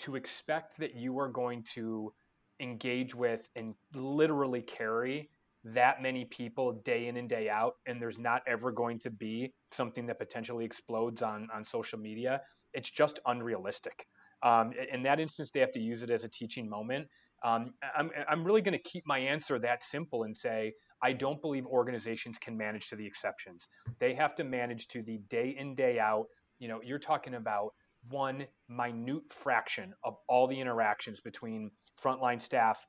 to 0.00 0.16
expect 0.16 0.78
that 0.78 0.94
you 0.94 1.18
are 1.18 1.28
going 1.28 1.62
to 1.74 2.12
engage 2.60 3.14
with 3.14 3.48
and 3.56 3.74
literally 3.94 4.62
carry 4.62 5.30
that 5.64 6.00
many 6.00 6.24
people 6.24 6.72
day 6.84 7.08
in 7.08 7.16
and 7.16 7.28
day 7.28 7.50
out, 7.50 7.74
and 7.86 8.00
there's 8.00 8.18
not 8.18 8.42
ever 8.46 8.72
going 8.72 8.98
to 8.98 9.10
be 9.10 9.52
something 9.72 10.06
that 10.06 10.18
potentially 10.18 10.64
explodes 10.64 11.22
on 11.22 11.48
on 11.54 11.64
social 11.64 11.98
media. 11.98 12.40
It's 12.72 12.90
just 12.90 13.20
unrealistic. 13.26 14.06
Um, 14.42 14.72
in 14.92 15.02
that 15.02 15.20
instance, 15.20 15.50
they 15.50 15.60
have 15.60 15.72
to 15.72 15.80
use 15.80 16.02
it 16.02 16.10
as 16.10 16.24
a 16.24 16.28
teaching 16.28 16.68
moment. 16.68 17.08
Um, 17.44 17.74
I'm, 17.96 18.10
I'm 18.28 18.44
really 18.44 18.62
going 18.62 18.72
to 18.72 18.90
keep 18.90 19.06
my 19.06 19.18
answer 19.18 19.58
that 19.58 19.84
simple 19.84 20.24
and 20.24 20.36
say, 20.36 20.72
I 21.02 21.12
don't 21.12 21.40
believe 21.40 21.66
organizations 21.66 22.38
can 22.38 22.56
manage 22.56 22.88
to 22.88 22.96
the 22.96 23.06
exceptions. 23.06 23.68
They 23.98 24.14
have 24.14 24.34
to 24.36 24.44
manage 24.44 24.88
to 24.88 25.02
the 25.02 25.18
day 25.28 25.56
in, 25.58 25.74
day 25.74 25.98
out. 25.98 26.26
You 26.58 26.68
know, 26.68 26.80
you're 26.82 26.98
talking 26.98 27.34
about 27.34 27.72
one 28.08 28.46
minute 28.68 29.30
fraction 29.30 29.94
of 30.04 30.16
all 30.28 30.46
the 30.46 30.58
interactions 30.58 31.20
between 31.20 31.70
frontline 32.02 32.40
staff 32.40 32.86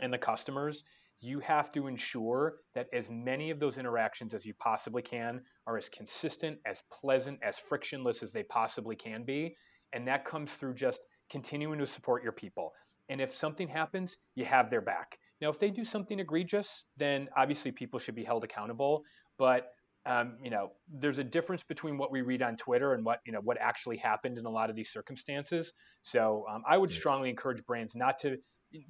and 0.00 0.12
the 0.12 0.18
customers. 0.18 0.84
You 1.20 1.40
have 1.40 1.72
to 1.72 1.88
ensure 1.88 2.58
that 2.74 2.86
as 2.92 3.10
many 3.10 3.50
of 3.50 3.58
those 3.58 3.78
interactions 3.78 4.34
as 4.34 4.46
you 4.46 4.54
possibly 4.54 5.02
can 5.02 5.42
are 5.66 5.76
as 5.76 5.88
consistent, 5.88 6.58
as 6.64 6.82
pleasant, 6.92 7.40
as 7.42 7.58
frictionless 7.58 8.22
as 8.22 8.32
they 8.32 8.44
possibly 8.44 8.94
can 8.94 9.24
be. 9.24 9.56
And 9.92 10.06
that 10.06 10.24
comes 10.24 10.54
through 10.54 10.74
just 10.74 11.04
continuing 11.28 11.78
to 11.80 11.86
support 11.86 12.22
your 12.22 12.32
people. 12.32 12.72
And 13.08 13.20
if 13.20 13.34
something 13.34 13.66
happens, 13.66 14.18
you 14.34 14.44
have 14.44 14.70
their 14.70 14.80
back. 14.80 15.18
Now, 15.40 15.50
if 15.50 15.58
they 15.58 15.70
do 15.70 15.84
something 15.84 16.20
egregious, 16.20 16.84
then 16.96 17.28
obviously 17.36 17.72
people 17.72 17.98
should 17.98 18.14
be 18.14 18.24
held 18.24 18.44
accountable. 18.44 19.04
But 19.38 19.72
um, 20.08 20.38
you 20.42 20.48
know, 20.48 20.72
there's 20.90 21.18
a 21.18 21.24
difference 21.24 21.62
between 21.62 21.98
what 21.98 22.10
we 22.10 22.22
read 22.22 22.40
on 22.40 22.56
Twitter 22.56 22.94
and 22.94 23.04
what 23.04 23.20
you 23.26 23.32
know 23.32 23.40
what 23.40 23.58
actually 23.60 23.98
happened 23.98 24.38
in 24.38 24.46
a 24.46 24.50
lot 24.50 24.70
of 24.70 24.76
these 24.76 24.90
circumstances. 24.90 25.74
So 26.02 26.46
um, 26.50 26.62
I 26.66 26.78
would 26.78 26.90
strongly 26.90 27.28
encourage 27.28 27.64
brands 27.66 27.94
not 27.94 28.18
to 28.20 28.38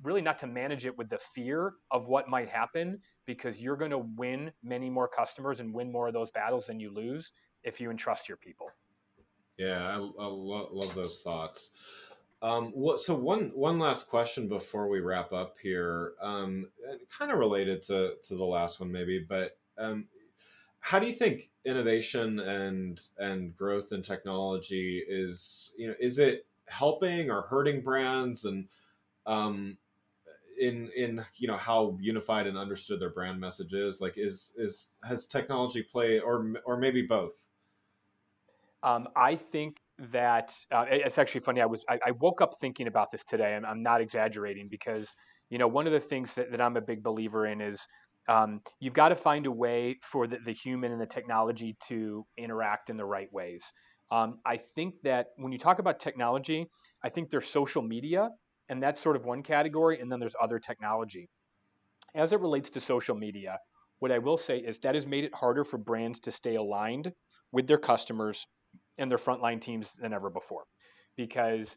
really 0.02 0.22
not 0.22 0.38
to 0.38 0.46
manage 0.46 0.86
it 0.86 0.96
with 0.96 1.08
the 1.08 1.18
fear 1.18 1.74
of 1.90 2.06
what 2.06 2.28
might 2.28 2.48
happen 2.48 3.00
because 3.26 3.60
you're 3.60 3.76
going 3.76 3.90
to 3.90 3.98
win 3.98 4.52
many 4.62 4.88
more 4.88 5.08
customers 5.08 5.60
and 5.60 5.74
win 5.74 5.90
more 5.90 6.06
of 6.06 6.14
those 6.14 6.30
battles 6.30 6.66
than 6.66 6.78
you 6.78 6.92
lose 6.92 7.32
if 7.64 7.80
you 7.80 7.90
entrust 7.90 8.28
your 8.28 8.38
people. 8.38 8.68
Yeah, 9.56 9.88
I, 9.88 9.94
I 9.94 10.26
lo- 10.26 10.68
love 10.72 10.94
those 10.94 11.20
thoughts. 11.22 11.70
Um, 12.42 12.70
what, 12.70 13.00
so 13.00 13.16
one 13.16 13.50
one 13.54 13.80
last 13.80 14.08
question 14.08 14.48
before 14.48 14.88
we 14.88 15.00
wrap 15.00 15.32
up 15.32 15.56
here, 15.60 16.12
um, 16.22 16.68
kind 17.10 17.32
of 17.32 17.38
related 17.38 17.82
to 17.82 18.14
to 18.22 18.36
the 18.36 18.44
last 18.44 18.78
one 18.78 18.92
maybe, 18.92 19.26
but 19.28 19.58
um, 19.76 20.06
how 20.80 20.98
do 20.98 21.06
you 21.06 21.12
think 21.12 21.50
innovation 21.64 22.40
and 22.40 23.00
and 23.18 23.56
growth 23.56 23.92
in 23.92 24.02
technology 24.02 25.02
is 25.06 25.74
you 25.78 25.88
know 25.88 25.94
is 26.00 26.18
it 26.18 26.46
helping 26.66 27.30
or 27.30 27.42
hurting 27.42 27.82
brands 27.82 28.44
and 28.44 28.68
um, 29.26 29.76
in 30.58 30.90
in 30.96 31.24
you 31.36 31.48
know 31.48 31.56
how 31.56 31.96
unified 32.00 32.46
and 32.46 32.56
understood 32.56 33.00
their 33.00 33.10
brand 33.10 33.38
message 33.38 33.72
is 33.72 34.00
like 34.00 34.16
is 34.16 34.54
is 34.58 34.94
has 35.04 35.26
technology 35.26 35.82
play 35.82 36.20
or 36.20 36.54
or 36.64 36.76
maybe 36.76 37.02
both 37.02 37.48
um, 38.82 39.08
I 39.16 39.34
think 39.34 39.78
that 39.98 40.54
uh, 40.70 40.84
it's 40.88 41.18
actually 41.18 41.40
funny. 41.40 41.60
I 41.60 41.66
was 41.66 41.84
I, 41.88 41.98
I, 42.06 42.10
woke 42.12 42.40
up 42.40 42.54
thinking 42.60 42.86
about 42.86 43.10
this 43.10 43.24
today. 43.24 43.56
I'm, 43.56 43.64
I'm 43.64 43.82
not 43.82 44.00
exaggerating 44.00 44.68
because 44.68 45.12
you 45.50 45.58
know 45.58 45.66
one 45.66 45.86
of 45.86 45.92
the 45.92 45.98
things 45.98 46.34
that, 46.34 46.52
that 46.52 46.60
I'm 46.60 46.76
a 46.76 46.80
big 46.80 47.02
believer 47.02 47.46
in 47.46 47.60
is 47.60 47.88
um, 48.28 48.60
you've 48.80 48.94
got 48.94 49.08
to 49.08 49.16
find 49.16 49.46
a 49.46 49.50
way 49.50 49.96
for 50.02 50.26
the, 50.26 50.38
the, 50.44 50.52
human 50.52 50.92
and 50.92 51.00
the 51.00 51.06
technology 51.06 51.76
to 51.88 52.26
interact 52.36 52.90
in 52.90 52.96
the 52.96 53.04
right 53.04 53.32
ways. 53.32 53.64
Um, 54.10 54.38
I 54.44 54.58
think 54.58 54.94
that 55.02 55.28
when 55.36 55.52
you 55.52 55.58
talk 55.58 55.78
about 55.78 55.98
technology, 55.98 56.66
I 57.02 57.08
think 57.08 57.30
there's 57.30 57.46
social 57.46 57.82
media, 57.82 58.30
and 58.68 58.82
that's 58.82 59.00
sort 59.00 59.16
of 59.16 59.24
one 59.24 59.42
category, 59.42 59.98
and 60.00 60.10
then 60.10 60.20
there's 60.20 60.36
other 60.40 60.58
technology. 60.58 61.28
As 62.14 62.32
it 62.32 62.40
relates 62.40 62.70
to 62.70 62.80
social 62.80 63.16
media, 63.16 63.58
what 63.98 64.12
I 64.12 64.18
will 64.18 64.36
say 64.36 64.58
is 64.58 64.78
that 64.80 64.94
has 64.94 65.06
made 65.06 65.24
it 65.24 65.34
harder 65.34 65.64
for 65.64 65.78
brands 65.78 66.20
to 66.20 66.30
stay 66.30 66.54
aligned 66.54 67.12
with 67.52 67.66
their 67.66 67.78
customers 67.78 68.46
and 68.98 69.10
their 69.10 69.18
frontline 69.18 69.60
teams 69.60 69.92
than 69.94 70.12
ever 70.12 70.30
before 70.30 70.64
because 71.16 71.76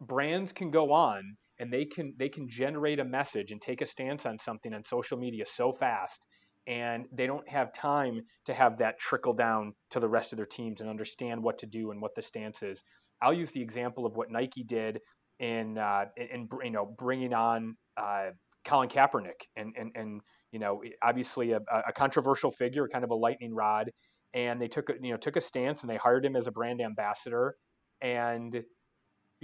brands 0.00 0.52
can 0.52 0.70
go 0.70 0.92
on 0.92 1.36
and 1.62 1.72
they 1.72 1.84
can 1.84 2.12
they 2.18 2.28
can 2.28 2.48
generate 2.48 2.98
a 2.98 3.04
message 3.04 3.52
and 3.52 3.62
take 3.62 3.80
a 3.80 3.86
stance 3.86 4.26
on 4.26 4.38
something 4.38 4.74
on 4.74 4.82
social 4.84 5.16
media 5.16 5.44
so 5.46 5.70
fast 5.72 6.26
and 6.66 7.06
they 7.12 7.26
don't 7.26 7.48
have 7.48 7.72
time 7.72 8.20
to 8.46 8.52
have 8.52 8.78
that 8.78 8.98
trickle 8.98 9.32
down 9.32 9.72
to 9.90 10.00
the 10.00 10.08
rest 10.08 10.32
of 10.32 10.36
their 10.36 10.46
teams 10.46 10.80
and 10.80 10.90
understand 10.90 11.42
what 11.42 11.58
to 11.58 11.66
do 11.66 11.90
and 11.90 12.00
what 12.00 12.14
the 12.14 12.22
stance 12.22 12.62
is. 12.62 12.82
I'll 13.20 13.32
use 13.32 13.52
the 13.52 13.62
example 13.62 14.06
of 14.06 14.16
what 14.16 14.30
Nike 14.30 14.64
did 14.64 15.00
in 15.38 15.78
uh, 15.78 16.06
in, 16.16 16.48
you 16.62 16.70
know 16.70 16.84
bringing 16.98 17.32
on 17.32 17.76
uh, 17.96 18.30
Colin 18.64 18.88
Kaepernick 18.88 19.46
and 19.56 19.74
and 19.76 19.92
and 19.94 20.20
you 20.52 20.58
know 20.58 20.82
obviously 21.02 21.52
a, 21.52 21.60
a 21.86 21.92
controversial 21.92 22.50
figure, 22.50 22.88
kind 22.88 23.04
of 23.04 23.10
a 23.10 23.16
lightning 23.16 23.54
rod, 23.54 23.90
and 24.34 24.60
they 24.60 24.68
took 24.68 24.90
a, 24.90 24.94
you 25.00 25.12
know 25.12 25.16
took 25.16 25.36
a 25.36 25.40
stance 25.40 25.82
and 25.82 25.90
they 25.90 25.96
hired 25.96 26.24
him 26.24 26.36
as 26.36 26.46
a 26.46 26.52
brand 26.52 26.80
ambassador 26.80 27.56
and 28.00 28.64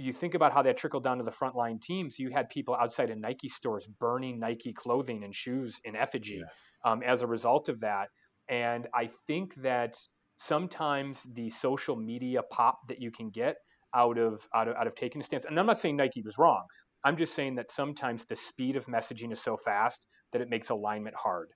you 0.01 0.13
think 0.13 0.33
about 0.33 0.53
how 0.53 0.61
that 0.61 0.77
trickled 0.77 1.03
down 1.03 1.17
to 1.17 1.23
the 1.23 1.31
frontline 1.31 1.79
teams 1.81 2.17
you 2.19 2.29
had 2.29 2.49
people 2.49 2.75
outside 2.75 3.09
of 3.09 3.17
nike 3.17 3.49
stores 3.49 3.87
burning 3.99 4.39
nike 4.39 4.73
clothing 4.73 5.23
and 5.23 5.35
shoes 5.35 5.79
in 5.83 5.95
effigy 5.95 6.41
yeah. 6.41 6.91
um, 6.91 7.01
as 7.03 7.21
a 7.21 7.27
result 7.27 7.69
of 7.69 7.79
that 7.79 8.07
and 8.49 8.87
i 8.93 9.07
think 9.27 9.53
that 9.55 9.95
sometimes 10.35 11.21
the 11.33 11.49
social 11.49 11.95
media 11.95 12.41
pop 12.51 12.79
that 12.87 13.01
you 13.01 13.11
can 13.11 13.29
get 13.29 13.55
out 13.95 14.17
of 14.17 14.47
out 14.55 14.67
of, 14.67 14.75
out 14.75 14.87
of 14.87 14.95
taking 14.95 15.21
a 15.21 15.23
stance 15.23 15.45
and 15.45 15.59
i'm 15.59 15.65
not 15.65 15.79
saying 15.79 15.95
nike 15.95 16.21
was 16.23 16.37
wrong 16.37 16.63
i'm 17.03 17.17
just 17.17 17.33
saying 17.33 17.55
that 17.55 17.71
sometimes 17.71 18.25
the 18.25 18.35
speed 18.35 18.75
of 18.75 18.85
messaging 18.85 19.31
is 19.31 19.41
so 19.41 19.57
fast 19.57 20.07
that 20.31 20.41
it 20.41 20.49
makes 20.49 20.69
alignment 20.69 21.15
hard 21.15 21.49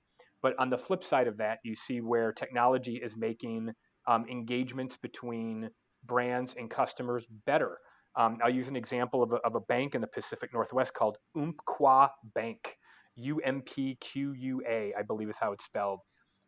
but 0.44 0.60
on 0.60 0.70
the 0.70 0.78
flip 0.78 1.04
side 1.04 1.28
of 1.28 1.38
that, 1.38 1.60
you 1.64 1.74
see 1.74 2.02
where 2.02 2.34
technology 2.34 3.00
is 3.02 3.16
making 3.18 3.72
um, 4.08 4.26
engagements 4.30 4.98
between 4.98 5.70
brands 6.04 6.54
and 6.56 6.70
customers 6.70 7.26
better. 7.46 7.78
Um, 8.15 8.38
I'll 8.43 8.54
use 8.54 8.67
an 8.67 8.76
example 8.76 9.23
of 9.23 9.34
a, 9.34 9.38
of 9.38 9.56
a, 9.56 9.60
bank 9.60 9.95
in 9.95 10.02
the 10.02 10.08
Pacific 10.08 10.54
Northwest 10.54 10.93
called 10.93 11.17
Umpqua 11.36 12.12
Bank, 12.36 12.78
U 13.15 13.39
M 13.43 13.62
P 13.62 13.95
Q 13.95 14.34
U 14.34 14.62
A, 14.67 14.93
I 14.97 15.02
believe 15.02 15.30
is 15.30 15.39
how 15.39 15.52
it's 15.52 15.65
spelled. 15.65 15.99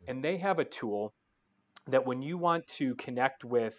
And 0.07 0.23
they 0.23 0.37
have 0.37 0.59
a 0.59 0.65
tool 0.65 1.13
that 1.87 2.05
when 2.05 2.21
you 2.21 2.37
want 2.37 2.67
to 2.67 2.95
connect 2.95 3.43
with 3.43 3.75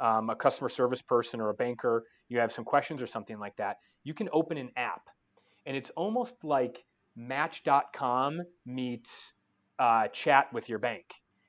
um, 0.00 0.30
a 0.30 0.36
customer 0.36 0.68
service 0.68 1.02
person 1.02 1.40
or 1.40 1.50
a 1.50 1.54
banker, 1.54 2.04
you 2.28 2.38
have 2.40 2.52
some 2.52 2.64
questions 2.64 3.00
or 3.00 3.06
something 3.06 3.38
like 3.38 3.56
that, 3.56 3.76
you 4.04 4.14
can 4.14 4.28
open 4.32 4.56
an 4.58 4.70
app. 4.76 5.08
And 5.66 5.76
it's 5.76 5.90
almost 5.90 6.44
like 6.44 6.84
Match.com 7.16 8.42
meets 8.64 9.32
uh, 9.78 10.08
chat 10.08 10.52
with 10.52 10.68
your 10.68 10.78
bank, 10.78 11.04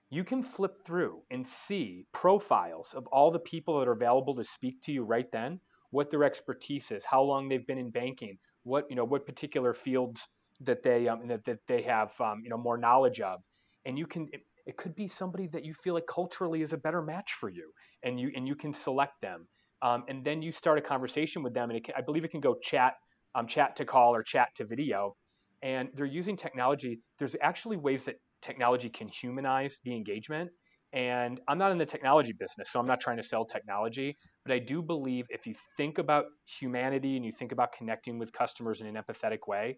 you 0.09 0.23
can 0.23 0.41
flip 0.41 0.83
through 0.85 1.21
and 1.29 1.45
see 1.47 2.05
profiles 2.11 2.93
of 2.93 3.07
all 3.07 3.31
the 3.31 3.39
people 3.39 3.79
that 3.79 3.87
are 3.87 3.93
available 3.93 4.35
to 4.35 4.43
speak 4.43 4.81
to 4.81 4.91
you 4.91 5.03
right 5.03 5.31
then, 5.31 5.59
what 5.91 6.09
their 6.09 6.23
expertise 6.23 6.91
is, 6.91 7.05
how 7.05 7.21
long 7.21 7.47
they've 7.47 7.65
been 7.67 7.77
in 7.77 7.91
banking, 7.91 8.37
what 8.63 8.85
you 8.89 8.95
know, 8.95 9.05
what 9.05 9.25
particular 9.25 9.73
fields 9.73 10.27
that 10.61 10.83
they 10.83 11.07
um, 11.07 11.27
that, 11.27 11.43
that 11.45 11.59
they 11.67 11.81
have 11.83 12.11
um, 12.19 12.41
you 12.43 12.49
know 12.49 12.57
more 12.57 12.77
knowledge 12.77 13.21
of, 13.21 13.41
and 13.85 13.97
you 13.97 14.07
can. 14.07 14.27
It, 14.33 14.41
it 14.67 14.77
could 14.77 14.93
be 14.95 15.07
somebody 15.07 15.47
that 15.47 15.65
you 15.65 15.73
feel 15.73 15.95
like 15.95 16.05
culturally 16.07 16.61
is 16.61 16.71
a 16.71 16.77
better 16.77 17.01
match 17.01 17.33
for 17.33 17.49
you, 17.49 17.71
and 18.03 18.19
you 18.19 18.31
and 18.35 18.47
you 18.47 18.55
can 18.55 18.73
select 18.73 19.13
them, 19.21 19.47
um, 19.81 20.03
and 20.07 20.23
then 20.23 20.41
you 20.41 20.51
start 20.51 20.77
a 20.77 20.81
conversation 20.81 21.43
with 21.43 21.53
them, 21.53 21.71
and 21.71 21.83
can, 21.83 21.95
I 21.97 22.01
believe 22.01 22.23
it 22.23 22.31
can 22.31 22.41
go 22.41 22.55
chat, 22.61 22.95
um, 23.35 23.47
chat 23.47 23.75
to 23.77 23.85
call 23.85 24.15
or 24.15 24.23
chat 24.23 24.49
to 24.55 24.65
video, 24.65 25.15
and 25.63 25.89
they're 25.93 26.05
using 26.05 26.35
technology. 26.35 27.01
There's 27.17 27.35
actually 27.41 27.77
ways 27.77 28.05
that 28.05 28.15
technology 28.41 28.89
can 28.89 29.07
humanize 29.07 29.79
the 29.83 29.95
engagement. 29.95 30.51
And 30.93 31.39
I'm 31.47 31.57
not 31.57 31.71
in 31.71 31.77
the 31.77 31.85
technology 31.85 32.33
business, 32.33 32.69
so 32.71 32.79
I'm 32.79 32.85
not 32.85 32.99
trying 32.99 33.17
to 33.17 33.23
sell 33.23 33.45
technology. 33.45 34.17
But 34.45 34.53
I 34.53 34.59
do 34.59 34.81
believe 34.81 35.25
if 35.29 35.47
you 35.47 35.55
think 35.77 35.97
about 35.97 36.25
humanity 36.59 37.15
and 37.15 37.25
you 37.25 37.31
think 37.31 37.51
about 37.51 37.71
connecting 37.71 38.19
with 38.19 38.33
customers 38.33 38.81
in 38.81 38.87
an 38.87 39.01
empathetic 39.01 39.47
way, 39.47 39.77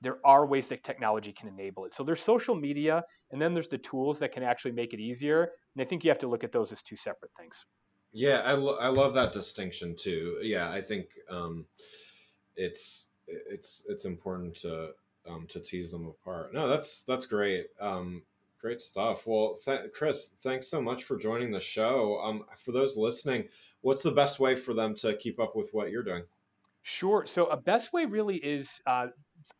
there 0.00 0.18
are 0.24 0.46
ways 0.46 0.68
that 0.68 0.82
technology 0.82 1.32
can 1.32 1.48
enable 1.48 1.84
it. 1.84 1.94
So 1.94 2.04
there's 2.04 2.20
social 2.20 2.54
media, 2.54 3.02
and 3.30 3.40
then 3.40 3.54
there's 3.54 3.68
the 3.68 3.78
tools 3.78 4.18
that 4.20 4.32
can 4.32 4.42
actually 4.42 4.72
make 4.72 4.92
it 4.92 5.00
easier. 5.00 5.50
And 5.74 5.82
I 5.82 5.84
think 5.84 6.04
you 6.04 6.10
have 6.10 6.18
to 6.18 6.28
look 6.28 6.44
at 6.44 6.52
those 6.52 6.72
as 6.72 6.82
two 6.82 6.96
separate 6.96 7.30
things. 7.38 7.64
Yeah, 8.12 8.40
I, 8.40 8.52
lo- 8.52 8.78
I 8.78 8.88
love 8.88 9.14
that 9.14 9.32
distinction 9.32 9.96
too. 9.98 10.38
Yeah, 10.42 10.70
I 10.70 10.80
think 10.80 11.06
um, 11.30 11.66
it's 12.56 13.10
it's 13.26 13.84
it's 13.88 14.04
important 14.04 14.54
to 14.56 14.90
um, 15.28 15.46
to 15.48 15.60
tease 15.60 15.90
them 15.90 16.06
apart. 16.06 16.52
No, 16.54 16.68
that's 16.68 17.02
that's 17.02 17.26
great. 17.26 17.66
Um, 17.80 18.22
great 18.64 18.80
stuff. 18.80 19.26
Well, 19.26 19.58
th- 19.62 19.92
Chris, 19.92 20.36
thanks 20.42 20.68
so 20.68 20.80
much 20.80 21.04
for 21.04 21.18
joining 21.18 21.50
the 21.50 21.60
show. 21.60 22.18
Um, 22.24 22.44
for 22.56 22.72
those 22.72 22.96
listening, 22.96 23.44
what's 23.82 24.02
the 24.02 24.10
best 24.10 24.40
way 24.40 24.54
for 24.54 24.72
them 24.72 24.94
to 24.96 25.14
keep 25.18 25.38
up 25.38 25.54
with 25.54 25.68
what 25.72 25.90
you're 25.90 26.02
doing? 26.02 26.22
Sure. 26.80 27.26
So 27.26 27.44
a 27.46 27.58
best 27.58 27.92
way 27.92 28.06
really 28.06 28.36
is 28.36 28.80
uh, 28.86 29.08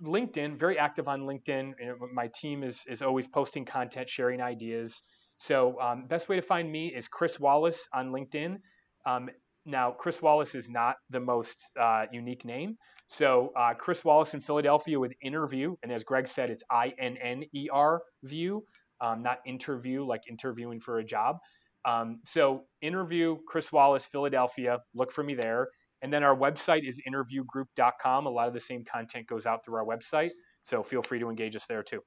LinkedIn. 0.03 0.59
Very 0.59 0.79
active 0.79 1.07
on 1.07 1.25
LinkedIn. 1.25 1.75
My 2.15 2.31
team 2.35 2.63
is 2.63 2.83
is 2.89 3.03
always 3.03 3.29
posting 3.29 3.67
content, 3.67 4.09
sharing 4.09 4.41
ideas. 4.41 5.03
So 5.37 5.79
um, 5.83 6.07
best 6.07 6.31
way 6.31 6.37
to 6.37 6.43
find 6.43 6.73
me 6.73 6.89
is 6.89 7.07
Chris 7.07 7.39
Wallace 7.39 7.87
on 7.93 8.11
LinkedIn. 8.11 8.57
Um, 9.05 9.29
now, 9.67 9.93
Chris 9.93 10.21
Wallace 10.21 10.55
is 10.55 10.69
not 10.69 10.97
the 11.09 11.21
most 11.21 11.59
uh, 11.81 12.05
unique 12.13 12.45
name. 12.45 12.77
So, 13.09 13.51
uh, 13.57 13.73
Chris 13.75 14.05
Wallace 14.05 14.35
in 14.35 14.41
Philadelphia 14.41 15.01
with 15.01 15.13
Innerview. 15.25 15.77
And 15.83 15.91
as 15.91 16.05
Greg 16.05 16.29
said, 16.29 16.51
it's 16.51 16.63
I 16.71 16.93
N 16.99 17.17
N 17.23 17.45
E 17.55 17.69
R 17.73 18.03
view, 18.23 18.65
um, 19.05 19.23
not 19.23 19.39
interview 19.45 20.05
like 20.05 20.23
interviewing 20.29 20.81
for 20.81 20.99
a 20.99 21.05
job. 21.05 21.39
Um, 21.85 22.21
so, 22.25 22.65
Innerview 22.83 23.39
Chris 23.47 23.71
Wallace, 23.71 24.07
Philadelphia. 24.07 24.79
Look 24.95 25.13
for 25.13 25.23
me 25.23 25.35
there. 25.35 25.69
And 26.01 26.13
then 26.13 26.23
our 26.23 26.37
website 26.37 26.89
is 26.89 27.01
innerviewgroup.com. 27.09 28.27
A 28.27 28.29
lot 28.29 28.49
of 28.49 28.55
the 28.55 28.61
same 28.61 28.85
content 28.85 29.27
goes 29.27 29.47
out 29.47 29.65
through 29.65 29.77
our 29.77 29.85
website. 29.85 30.31
So, 30.63 30.83
feel 30.83 31.03
free 31.03 31.19
to 31.19 31.29
engage 31.29 31.55
us 31.57 31.67
there 31.69 31.83
too. 31.83 32.01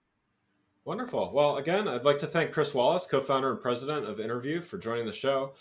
Wonderful. 0.86 1.32
Well, 1.34 1.58
again, 1.58 1.88
I'd 1.88 2.06
like 2.06 2.18
to 2.20 2.28
thank 2.28 2.52
Chris 2.52 2.74
Wallace, 2.74 3.06
co 3.06 3.22
founder 3.22 3.52
and 3.52 3.62
president 3.62 4.06
of 4.06 4.18
Innerview, 4.18 4.64
for 4.64 4.78
joining 4.78 5.06
the 5.06 5.14
show. 5.14 5.54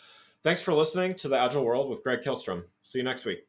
Thanks 0.43 0.63
for 0.63 0.73
listening 0.73 1.17
to 1.17 1.29
the 1.29 1.37
Agile 1.37 1.65
World 1.65 1.91
with 1.91 2.03
Greg 2.03 2.21
Kihlstrom. 2.23 2.63
See 2.85 2.99
you 2.99 3.05
next 3.05 3.25
week. 3.25 3.47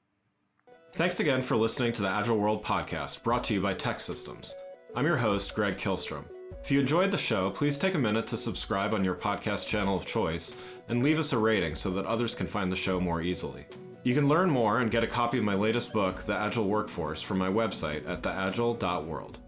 Thanks 0.93 1.19
again 1.19 1.41
for 1.41 1.55
listening 1.55 1.93
to 1.93 2.01
the 2.01 2.09
Agile 2.09 2.37
World 2.37 2.63
podcast 2.63 3.23
brought 3.23 3.43
to 3.45 3.53
you 3.53 3.61
by 3.61 3.75
TEKsystems. 3.75 4.53
I'm 4.95 5.05
your 5.05 5.17
host, 5.17 5.53
Greg 5.53 5.77
Kihlstrom. 5.77 6.25
If 6.61 6.71
you 6.71 6.79
enjoyed 6.79 7.11
the 7.11 7.17
show, 7.17 7.49
please 7.49 7.79
take 7.79 7.93
a 7.93 7.99
minute 7.99 8.27
to 8.27 8.37
subscribe 8.37 8.93
on 8.93 9.03
your 9.03 9.15
podcast 9.15 9.67
channel 9.67 9.95
of 9.95 10.05
choice 10.05 10.53
and 10.89 11.01
leave 11.01 11.19
us 11.19 11.33
a 11.33 11.37
rating 11.37 11.75
so 11.75 11.89
that 11.91 12.05
others 12.05 12.35
can 12.35 12.47
find 12.47 12.71
the 12.71 12.75
show 12.75 12.99
more 12.99 13.21
easily. 13.21 13.65
You 14.03 14.13
can 14.13 14.27
learn 14.27 14.49
more 14.49 14.79
and 14.79 14.91
get 14.91 15.03
a 15.03 15.07
copy 15.07 15.37
of 15.37 15.43
my 15.43 15.55
latest 15.55 15.93
book, 15.93 16.23
The 16.23 16.35
Agile 16.35 16.67
Workforce, 16.67 17.21
from 17.21 17.37
my 17.37 17.49
website 17.49 18.07
at 18.07 18.21
theagile.world. 18.21 19.39